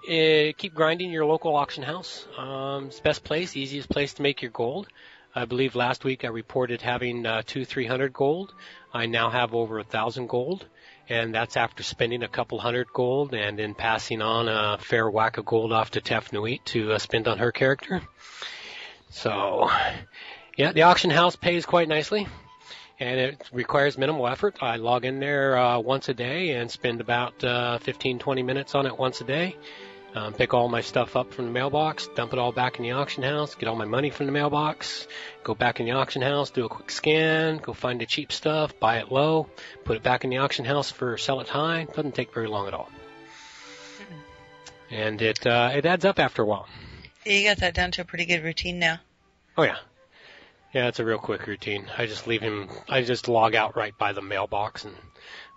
eh, 0.08 0.52
keep 0.56 0.74
grinding 0.74 1.10
your 1.10 1.26
local 1.26 1.54
auction 1.54 1.82
house. 1.82 2.26
Um, 2.38 2.86
it's 2.86 2.96
the 2.96 3.02
best 3.02 3.22
place, 3.22 3.56
easiest 3.56 3.88
place 3.88 4.14
to 4.14 4.22
make 4.22 4.42
your 4.42 4.50
gold. 4.50 4.88
I 5.34 5.46
believe 5.46 5.74
last 5.74 6.04
week 6.04 6.24
I 6.24 6.28
reported 6.28 6.82
having 6.82 7.24
uh, 7.24 7.42
two 7.46 7.64
300 7.64 8.12
gold. 8.12 8.52
I 8.92 9.06
now 9.06 9.30
have 9.30 9.54
over 9.54 9.78
a 9.78 9.84
thousand 9.84 10.28
gold, 10.28 10.66
and 11.08 11.34
that's 11.34 11.56
after 11.56 11.82
spending 11.82 12.22
a 12.22 12.28
couple 12.28 12.58
hundred 12.58 12.92
gold 12.92 13.32
and 13.32 13.58
then 13.58 13.72
passing 13.72 14.20
on 14.20 14.48
a 14.48 14.76
fair 14.78 15.08
whack 15.08 15.38
of 15.38 15.46
gold 15.46 15.72
off 15.72 15.92
to 15.92 16.02
Tefnuit 16.02 16.62
to 16.66 16.92
uh, 16.92 16.98
spend 16.98 17.28
on 17.28 17.38
her 17.38 17.50
character. 17.50 18.02
So, 19.08 19.70
yeah, 20.58 20.72
the 20.72 20.82
auction 20.82 21.10
house 21.10 21.34
pays 21.34 21.64
quite 21.64 21.88
nicely, 21.88 22.28
and 23.00 23.18
it 23.18 23.48
requires 23.52 23.96
minimal 23.96 24.28
effort. 24.28 24.58
I 24.60 24.76
log 24.76 25.06
in 25.06 25.18
there 25.18 25.56
uh, 25.56 25.78
once 25.78 26.10
a 26.10 26.14
day 26.14 26.50
and 26.56 26.70
spend 26.70 27.00
about 27.00 27.42
uh, 27.42 27.78
15, 27.78 28.18
20 28.18 28.42
minutes 28.42 28.74
on 28.74 28.84
it 28.84 28.98
once 28.98 29.22
a 29.22 29.24
day. 29.24 29.56
Um, 30.14 30.34
pick 30.34 30.52
all 30.52 30.68
my 30.68 30.82
stuff 30.82 31.16
up 31.16 31.32
from 31.32 31.46
the 31.46 31.50
mailbox, 31.52 32.06
dump 32.14 32.34
it 32.34 32.38
all 32.38 32.52
back 32.52 32.76
in 32.76 32.82
the 32.82 32.90
auction 32.90 33.22
house, 33.22 33.54
get 33.54 33.66
all 33.66 33.76
my 33.76 33.86
money 33.86 34.10
from 34.10 34.26
the 34.26 34.32
mailbox, 34.32 35.08
go 35.42 35.54
back 35.54 35.80
in 35.80 35.86
the 35.86 35.92
auction 35.92 36.20
house, 36.20 36.50
do 36.50 36.66
a 36.66 36.68
quick 36.68 36.90
scan, 36.90 37.56
go 37.56 37.72
find 37.72 37.98
the 37.98 38.04
cheap 38.04 38.30
stuff, 38.30 38.78
buy 38.78 38.98
it 38.98 39.10
low, 39.10 39.48
put 39.84 39.96
it 39.96 40.02
back 40.02 40.24
in 40.24 40.30
the 40.30 40.36
auction 40.36 40.66
house 40.66 40.90
for 40.90 41.16
sell 41.16 41.40
it 41.40 41.48
high. 41.48 41.84
Doesn't 41.84 42.14
take 42.14 42.34
very 42.34 42.46
long 42.46 42.68
at 42.68 42.74
all. 42.74 42.90
And 44.90 45.22
it 45.22 45.46
uh, 45.46 45.70
it 45.74 45.86
adds 45.86 46.04
up 46.04 46.18
after 46.18 46.42
a 46.42 46.46
while. 46.46 46.68
You 47.24 47.44
got 47.44 47.58
that 47.58 47.72
down 47.72 47.92
to 47.92 48.02
a 48.02 48.04
pretty 48.04 48.26
good 48.26 48.44
routine 48.44 48.78
now. 48.78 48.98
Oh 49.56 49.62
yeah. 49.62 49.78
Yeah, 50.74 50.88
it's 50.88 51.00
a 51.00 51.04
real 51.04 51.18
quick 51.18 51.46
routine. 51.46 51.86
I 51.96 52.06
just 52.06 52.26
leave 52.26 52.42
him, 52.42 52.68
I 52.88 53.02
just 53.02 53.28
log 53.28 53.54
out 53.54 53.76
right 53.76 53.96
by 53.96 54.12
the 54.12 54.22
mailbox 54.22 54.84
and 54.84 54.94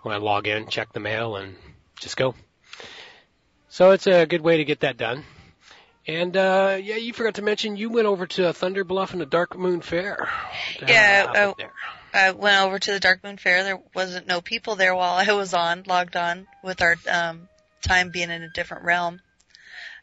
when 0.02 0.14
I 0.14 0.18
log 0.18 0.46
in, 0.46 0.68
check 0.68 0.92
the 0.92 1.00
mail 1.00 1.36
and 1.36 1.56
just 1.98 2.16
go. 2.16 2.34
So 3.76 3.90
it's 3.90 4.06
a 4.06 4.24
good 4.24 4.40
way 4.40 4.56
to 4.56 4.64
get 4.64 4.80
that 4.80 4.96
done. 4.96 5.22
And, 6.06 6.34
uh, 6.34 6.78
yeah, 6.82 6.96
you 6.96 7.12
forgot 7.12 7.34
to 7.34 7.42
mention 7.42 7.76
you 7.76 7.90
went 7.90 8.06
over 8.06 8.26
to 8.26 8.54
Thunder 8.54 8.84
Bluff 8.84 9.12
and 9.12 9.20
the 9.20 9.26
Darkmoon 9.26 9.82
Faire. 9.82 10.30
Yeah, 10.80 11.26
happened 11.26 11.62
uh? 11.62 11.68
I 12.14 12.30
went 12.30 12.62
over 12.62 12.78
to 12.78 12.92
the 12.92 13.00
Darkmoon 13.00 13.38
Faire. 13.38 13.64
There 13.64 13.78
wasn't 13.94 14.26
no 14.26 14.40
people 14.40 14.76
there 14.76 14.94
while 14.94 15.12
I 15.12 15.30
was 15.34 15.52
on, 15.52 15.82
logged 15.86 16.16
on, 16.16 16.46
with 16.64 16.80
our 16.80 16.96
um, 17.06 17.50
time 17.82 18.08
being 18.08 18.30
in 18.30 18.42
a 18.42 18.48
different 18.48 18.84
realm. 18.84 19.20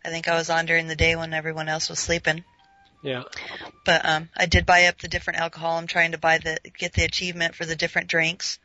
I 0.05 0.09
think 0.09 0.27
I 0.27 0.36
was 0.36 0.51
on 0.51 0.67
during 0.67 0.88
the 0.88 0.95
day 0.95 1.15
when 1.15 1.33
everyone 1.33 1.67
else 1.67 1.89
was 1.89 1.97
sleeping. 1.97 2.43
Yeah. 3.01 3.23
But 3.88 4.05
um, 4.07 4.29
I 4.38 4.45
did 4.45 4.67
buy 4.67 4.86
up 4.86 4.99
the 4.99 5.07
different 5.07 5.39
alcohol. 5.39 5.79
I'm 5.79 5.88
trying 5.88 6.12
to 6.12 6.19
buy 6.19 6.38
the 6.38 6.59
get 6.77 6.93
the 6.93 7.05
achievement 7.05 7.55
for 7.55 7.65
the 7.65 7.75
different 7.75 8.07
drinks. 8.07 8.59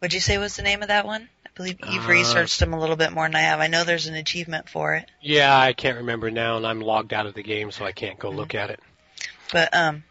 Would 0.00 0.12
you 0.12 0.18
say 0.18 0.38
was 0.38 0.56
the 0.56 0.62
name 0.62 0.82
of 0.82 0.88
that 0.88 1.06
one? 1.06 1.28
Believe 1.60 1.78
you've 1.92 2.06
Uh, 2.06 2.08
researched 2.08 2.58
them 2.58 2.72
a 2.72 2.80
little 2.80 2.96
bit 2.96 3.12
more 3.12 3.26
than 3.26 3.34
I 3.36 3.42
have. 3.42 3.60
I 3.60 3.66
know 3.66 3.84
there's 3.84 4.06
an 4.06 4.14
achievement 4.14 4.70
for 4.70 4.94
it. 4.94 5.10
Yeah, 5.20 5.54
I 5.58 5.74
can't 5.74 5.98
remember 5.98 6.30
now 6.30 6.56
and 6.56 6.66
I'm 6.66 6.80
logged 6.80 7.12
out 7.12 7.26
of 7.26 7.34
the 7.34 7.42
game 7.42 7.70
so 7.70 7.84
I 7.84 7.92
can't 7.92 8.18
go 8.18 8.30
look 8.30 8.54
at 8.54 8.70
it. 8.70 8.80
But 9.52 9.74
um, 9.74 10.04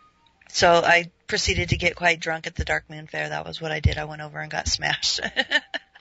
so 0.50 0.72
I 0.74 1.10
proceeded 1.26 1.70
to 1.70 1.78
get 1.78 1.96
quite 1.96 2.20
drunk 2.20 2.46
at 2.46 2.54
the 2.56 2.66
Darkmoon 2.66 3.10
Faire. 3.10 3.30
That 3.30 3.48
was 3.48 3.60
what 3.60 3.72
I 3.72 3.80
did. 3.80 3.98
I 3.98 4.06
went 4.06 4.22
over 4.22 4.40
and 4.40 4.52
got 4.52 4.68
smashed. 4.68 5.22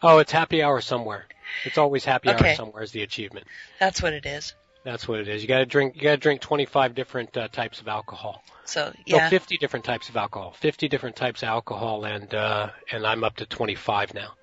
Oh, 0.00 0.18
it's 0.18 0.30
happy 0.30 0.62
hour 0.62 0.80
somewhere. 0.80 1.26
It's 1.64 1.76
always 1.76 2.04
happy 2.04 2.28
hour 2.28 2.36
Okay. 2.36 2.54
somewhere 2.54 2.84
is 2.84 2.92
the 2.92 3.02
achievement. 3.02 3.48
That's 3.80 4.00
what 4.00 4.12
it 4.12 4.26
is. 4.26 4.54
That's 4.84 5.08
what 5.08 5.18
it 5.18 5.26
is. 5.26 5.42
You 5.42 5.48
gotta 5.48 5.66
drink, 5.66 5.96
you 5.96 6.02
gotta 6.02 6.18
drink 6.18 6.40
25 6.40 6.94
different 6.94 7.36
uh, 7.36 7.48
types 7.48 7.80
of 7.80 7.88
alcohol. 7.88 8.44
So 8.64 8.92
No, 9.08 9.16
yeah, 9.16 9.28
50 9.28 9.56
different 9.56 9.84
types 9.84 10.08
of 10.08 10.16
alcohol. 10.16 10.52
50 10.52 10.86
different 10.88 11.16
types 11.16 11.42
of 11.42 11.48
alcohol, 11.48 12.04
and 12.04 12.32
uh, 12.32 12.70
and 12.92 13.04
I'm 13.04 13.24
up 13.24 13.36
to 13.38 13.46
25 13.46 14.14
now. 14.14 14.34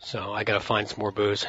So 0.00 0.32
I 0.32 0.44
got 0.44 0.54
to 0.54 0.60
find 0.60 0.88
some 0.88 1.00
more 1.00 1.12
booze. 1.12 1.46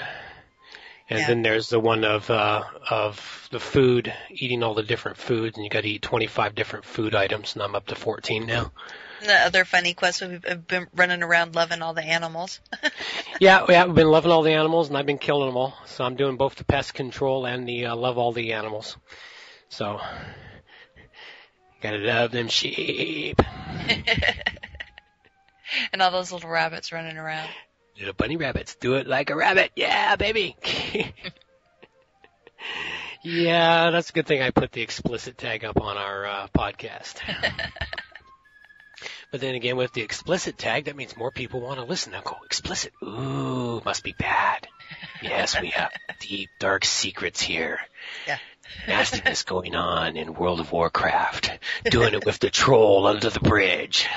And 1.09 1.19
Yeah. 1.19 1.27
then 1.27 1.41
there's 1.41 1.69
the 1.69 1.79
one 1.79 2.03
of 2.05 2.29
uh, 2.29 2.63
of 2.89 3.47
the 3.51 3.59
food, 3.59 4.13
eating 4.29 4.63
all 4.63 4.73
the 4.73 4.83
different 4.83 5.17
foods, 5.17 5.57
and 5.57 5.63
you 5.63 5.69
got 5.69 5.81
to 5.81 5.89
eat 5.89 6.01
25 6.01 6.55
different 6.55 6.85
food 6.85 7.15
items, 7.15 7.53
and 7.53 7.63
I'm 7.63 7.75
up 7.75 7.87
to 7.87 7.95
14 7.95 8.45
now. 8.45 8.71
And 9.19 9.29
The 9.29 9.35
other 9.35 9.65
funny 9.65 9.93
quest 9.93 10.21
we've 10.21 10.67
been 10.67 10.87
running 10.93 11.23
around 11.23 11.55
loving 11.55 11.81
all 11.81 11.93
the 11.93 12.03
animals. 12.03 12.59
Yeah, 13.39 13.65
yeah, 13.69 13.85
we've 13.85 13.95
been 13.95 14.11
loving 14.11 14.31
all 14.31 14.43
the 14.43 14.53
animals, 14.53 14.89
and 14.89 14.97
I've 14.97 15.07
been 15.07 15.17
killing 15.17 15.49
them 15.49 15.57
all. 15.57 15.75
So 15.85 16.03
I'm 16.03 16.15
doing 16.15 16.37
both 16.37 16.55
the 16.55 16.63
pest 16.63 16.93
control 16.93 17.47
and 17.47 17.67
the 17.67 17.87
uh, 17.87 17.95
love 17.95 18.19
all 18.19 18.31
the 18.31 18.53
animals. 18.53 18.97
So 19.69 19.99
gotta 21.81 21.97
love 21.97 22.31
them 22.31 22.49
sheep. 22.49 23.41
and 25.91 26.01
all 26.01 26.11
those 26.11 26.31
little 26.31 26.49
rabbits 26.49 26.91
running 26.91 27.17
around. 27.17 27.49
Little 27.97 28.13
bunny 28.13 28.37
rabbits, 28.37 28.75
do 28.75 28.95
it 28.95 29.07
like 29.07 29.29
a 29.29 29.35
rabbit. 29.35 29.71
Yeah, 29.75 30.15
baby. 30.15 30.55
yeah, 33.23 33.91
that's 33.91 34.09
a 34.09 34.13
good 34.13 34.25
thing 34.25 34.41
I 34.41 34.51
put 34.51 34.71
the 34.71 34.81
explicit 34.81 35.37
tag 35.37 35.63
up 35.63 35.79
on 35.79 35.97
our 35.97 36.25
uh, 36.25 36.47
podcast. 36.55 37.19
but 39.31 39.41
then 39.41 39.55
again, 39.55 39.77
with 39.77 39.93
the 39.93 40.01
explicit 40.01 40.57
tag, 40.57 40.85
that 40.85 40.95
means 40.95 41.15
more 41.15 41.31
people 41.31 41.61
want 41.61 41.79
to 41.79 41.85
listen. 41.85 42.11
They'll 42.11 42.21
go, 42.21 42.37
explicit. 42.45 42.93
Ooh, 43.03 43.81
must 43.85 44.03
be 44.03 44.15
bad. 44.17 44.67
Yes, 45.21 45.59
we 45.59 45.69
have 45.69 45.91
deep, 46.19 46.49
dark 46.59 46.85
secrets 46.85 47.41
here. 47.41 47.79
Yeah. 48.27 48.37
Nastiness 48.87 49.43
going 49.43 49.75
on 49.75 50.17
in 50.17 50.33
World 50.33 50.59
of 50.59 50.71
Warcraft. 50.71 51.59
Doing 51.85 52.13
it 52.13 52.25
with 52.25 52.39
the 52.39 52.49
troll 52.49 53.05
under 53.05 53.29
the 53.29 53.39
bridge. 53.39 54.07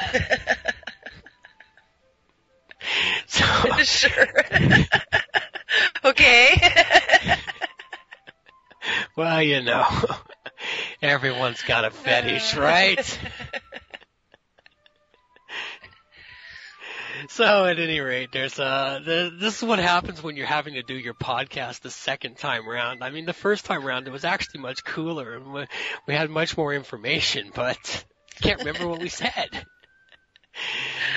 So, 3.44 3.82
sure. 3.82 4.28
okay. 6.04 6.72
well, 9.16 9.42
you 9.42 9.62
know, 9.62 9.86
everyone's 11.02 11.62
got 11.62 11.84
a 11.84 11.90
fetish, 11.90 12.56
right? 12.56 13.18
So 17.28 17.64
at 17.64 17.78
any 17.78 18.00
rate, 18.00 18.32
there's 18.32 18.58
uh, 18.58 19.00
the, 19.04 19.34
this 19.40 19.56
is 19.56 19.64
what 19.64 19.78
happens 19.78 20.22
when 20.22 20.36
you're 20.36 20.46
having 20.46 20.74
to 20.74 20.82
do 20.82 20.94
your 20.94 21.14
podcast 21.14 21.80
the 21.80 21.90
second 21.90 22.36
time 22.36 22.68
round. 22.68 23.02
I 23.02 23.10
mean, 23.10 23.24
the 23.24 23.32
first 23.32 23.64
time 23.64 23.82
round 23.84 24.06
it 24.06 24.10
was 24.10 24.24
actually 24.24 24.60
much 24.60 24.84
cooler 24.84 25.34
and 25.34 25.52
we, 25.52 25.66
we 26.06 26.14
had 26.14 26.28
much 26.28 26.56
more 26.56 26.74
information, 26.74 27.50
but 27.54 28.04
can't 28.42 28.58
remember 28.58 28.86
what 28.88 29.00
we 29.00 29.08
said. 29.08 29.66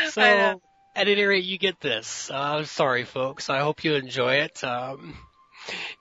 So. 0.10 0.62
At 0.98 1.08
any 1.08 1.24
rate, 1.24 1.44
you 1.46 1.58
get 1.58 1.80
this. 1.80 2.30
Uh, 2.30 2.64
sorry, 2.66 3.04
folks. 3.06 3.50
I 3.50 3.60
hope 3.60 3.84
you 3.84 3.96
enjoy 3.96 4.36
it. 4.36 4.64
Um, 4.64 5.18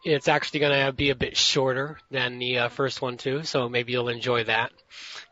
it's 0.04 0.28
actually 0.28 0.60
going 0.60 0.86
to 0.86 0.92
be 0.92 1.10
a 1.10 1.14
bit 1.14 1.36
shorter 1.36 1.98
than 2.10 2.38
the 2.38 2.58
uh, 2.58 2.68
first 2.68 3.02
one 3.02 3.16
too, 3.16 3.42
so 3.44 3.68
maybe 3.68 3.92
you'll 3.92 4.08
enjoy 4.08 4.44
that. 4.44 4.72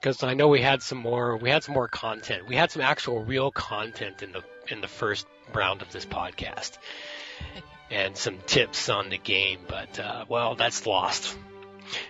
Because 0.00 0.22
I 0.22 0.35
know 0.35 0.48
we 0.48 0.61
had 0.61 0.83
some 0.83 0.98
more, 0.98 1.37
we 1.37 1.50
had 1.50 1.64
some 1.64 1.74
more 1.74 1.88
content. 1.88 2.46
We 2.46 2.57
had 2.57 2.70
some 2.70 2.83
actual 2.83 3.24
real 3.24 3.50
content 3.50 4.22
in 4.22 4.33
the 4.33 4.42
in 4.68 4.81
the 4.81 4.88
first 4.88 5.27
round 5.55 5.83
of 5.83 5.92
this 5.92 6.05
podcast, 6.05 6.79
and 7.90 8.16
some 8.16 8.38
tips 8.46 8.88
on 8.88 9.09
the 9.09 9.18
game. 9.18 9.61
But 9.68 9.98
uh, 9.98 10.24
well, 10.29 10.57
that's 10.57 10.87
lost. 10.87 11.37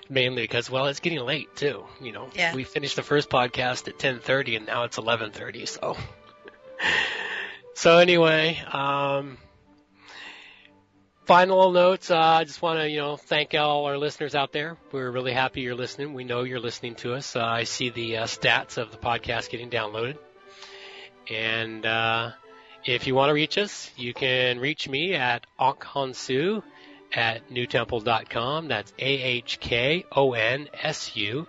Mainly 0.09 0.43
because 0.43 0.71
well, 0.71 0.87
it's 0.87 1.01
getting 1.01 1.21
late 1.21 1.55
too. 1.57 1.85
You 2.01 2.13
know, 2.13 2.29
Yeah. 2.35 2.55
we 2.55 2.65
finished 2.65 2.97
the 2.97 3.03
first 3.03 3.29
podcast 3.29 3.87
at 3.89 3.99
10:30, 3.99 4.57
and 4.57 4.67
now 4.67 4.85
it's 4.85 4.97
11:30. 4.97 5.69
So, 5.69 5.97
so 7.85 7.99
anyway, 7.99 8.59
um, 8.73 9.37
final 11.27 11.71
notes. 11.71 12.11
Uh, 12.11 12.17
I 12.19 12.45
just 12.45 12.63
want 12.63 12.81
to, 12.81 12.89
you 12.89 12.97
know, 12.97 13.19
thank 13.19 13.53
all 13.53 13.85
our 13.85 13.99
listeners 13.99 14.35
out 14.35 14.53
there. 14.53 14.79
We're 14.91 15.11
really 15.11 15.35
happy 15.35 15.61
you're 15.61 15.75
listening. 15.75 16.15
We 16.15 16.25
know 16.25 16.45
you're 16.45 16.61
listening 16.61 16.95
to 16.95 17.13
us. 17.13 17.37
Uh, 17.37 17.45
I 17.45 17.65
see 17.65 17.91
the 17.91 18.17
uh, 18.17 18.25
stats 18.25 18.79
of 18.79 18.91
the 18.91 18.97
podcast 18.97 19.51
getting 19.51 19.69
downloaded. 19.69 20.17
And 21.31 21.85
uh, 21.85 22.31
if 22.87 23.07
you 23.07 23.15
want 23.15 23.29
to 23.29 23.35
reach 23.35 23.59
us, 23.59 23.91
you 23.99 24.15
can 24.15 24.61
reach 24.61 24.89
me 24.89 25.13
at 25.13 25.45
Ankhansu 25.61 26.63
at 27.13 27.51
nutemple.com. 27.51 28.69
That's 28.69 28.95
A-H-K-O-N-S-U 28.99 30.09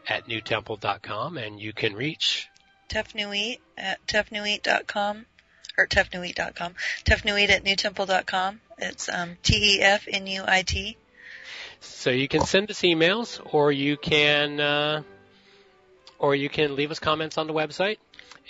at 0.05 0.27
nutemple.com. 0.27 1.37
And 1.37 1.61
you 1.61 1.71
can 1.71 1.95
reach 1.95 2.49
Tefnuit 2.89 3.59
at 3.77 4.05
tefnuit.com 4.05 5.27
or 5.77 5.87
tefnuit.com. 5.87 6.75
Tefnuit 7.03 7.49
at 7.49 7.63
nutemple.com. 7.63 8.61
It's 8.77 9.09
um, 9.09 9.37
T-E-F-N-U-I-T. 9.43 10.97
So 11.81 12.09
you 12.09 12.27
can 12.27 12.45
send 12.45 12.71
us 12.71 12.79
emails, 12.81 13.39
or 13.53 13.71
you 13.71 13.97
can, 13.97 14.59
uh, 14.59 15.03
or 16.19 16.35
you 16.35 16.49
can 16.49 16.75
leave 16.75 16.91
us 16.91 16.99
comments 16.99 17.37
on 17.37 17.47
the 17.47 17.53
website. 17.53 17.97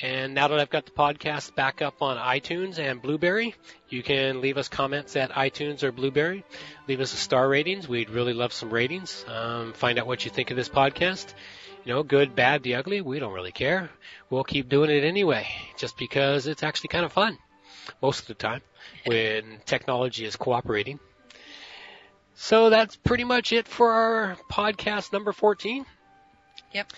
And 0.02 0.34
now 0.34 0.50
that 0.50 0.60
I've 0.60 0.70
got 0.70 0.86
the 0.86 0.92
podcast 0.92 1.56
back 1.56 1.82
up 1.82 2.02
on 2.02 2.18
iTunes 2.18 2.80
and 2.80 3.02
Blubrry, 3.02 3.56
you 3.88 4.04
can 4.04 4.42
leave 4.42 4.58
us 4.58 4.68
comments 4.68 5.16
at 5.16 5.32
iTunes 5.32 5.84
or 5.84 5.94
Blubrry. 5.94 6.44
Leave 6.88 7.00
us 7.00 7.14
a 7.14 7.18
star 7.18 7.48
ratings. 7.48 7.88
We'd 7.88 8.10
really 8.10 8.34
love 8.34 8.52
some 8.52 8.72
ratings. 8.72 9.24
Um, 9.28 9.72
find 9.72 9.98
out 9.98 10.06
what 10.06 10.26
you 10.26 10.32
think 10.32 10.52
of 10.52 10.58
this 10.58 10.68
podcast. 10.68 11.34
You 11.86 11.94
know, 11.94 12.04
good, 12.04 12.36
bad, 12.36 12.64
the 12.64 12.76
ugly. 12.76 13.02
We 13.02 13.20
don't 13.20 13.34
really 13.34 13.52
care. 13.52 13.92
We'll 14.30 14.44
keep 14.44 14.70
doing 14.70 14.90
it 14.90 15.04
anyway, 15.04 15.48
just 15.78 15.98
because 15.98 16.48
it's 16.48 16.64
actually 16.64 16.88
kind 16.90 17.06
of 17.06 17.14
fun 17.14 17.38
most 18.02 18.22
of 18.22 18.28
the 18.28 18.34
time 18.34 18.62
when 19.06 19.60
technology 19.66 20.26
is 20.26 20.36
cooperating. 20.36 21.00
So 22.34 22.72
that's 22.72 22.96
pretty 22.96 23.24
much 23.24 23.54
it 23.54 23.68
for 23.68 23.92
our 23.92 24.38
podcast 24.52 25.14
number 25.14 25.32
14. 25.32 25.86
Yep. 26.74 26.94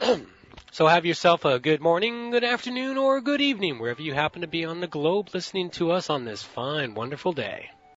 So 0.72 0.86
have 0.86 1.04
yourself 1.04 1.44
a 1.44 1.58
good 1.58 1.80
morning, 1.80 2.30
good 2.30 2.44
afternoon, 2.44 2.96
or 2.96 3.20
good 3.20 3.40
evening, 3.40 3.80
wherever 3.80 4.00
you 4.00 4.14
happen 4.14 4.42
to 4.42 4.46
be 4.46 4.64
on 4.64 4.80
the 4.80 4.86
globe 4.86 5.30
listening 5.34 5.70
to 5.70 5.90
us 5.90 6.08
on 6.08 6.24
this 6.24 6.44
fine, 6.44 6.94
wonderful 6.94 7.32
day. 7.32 7.70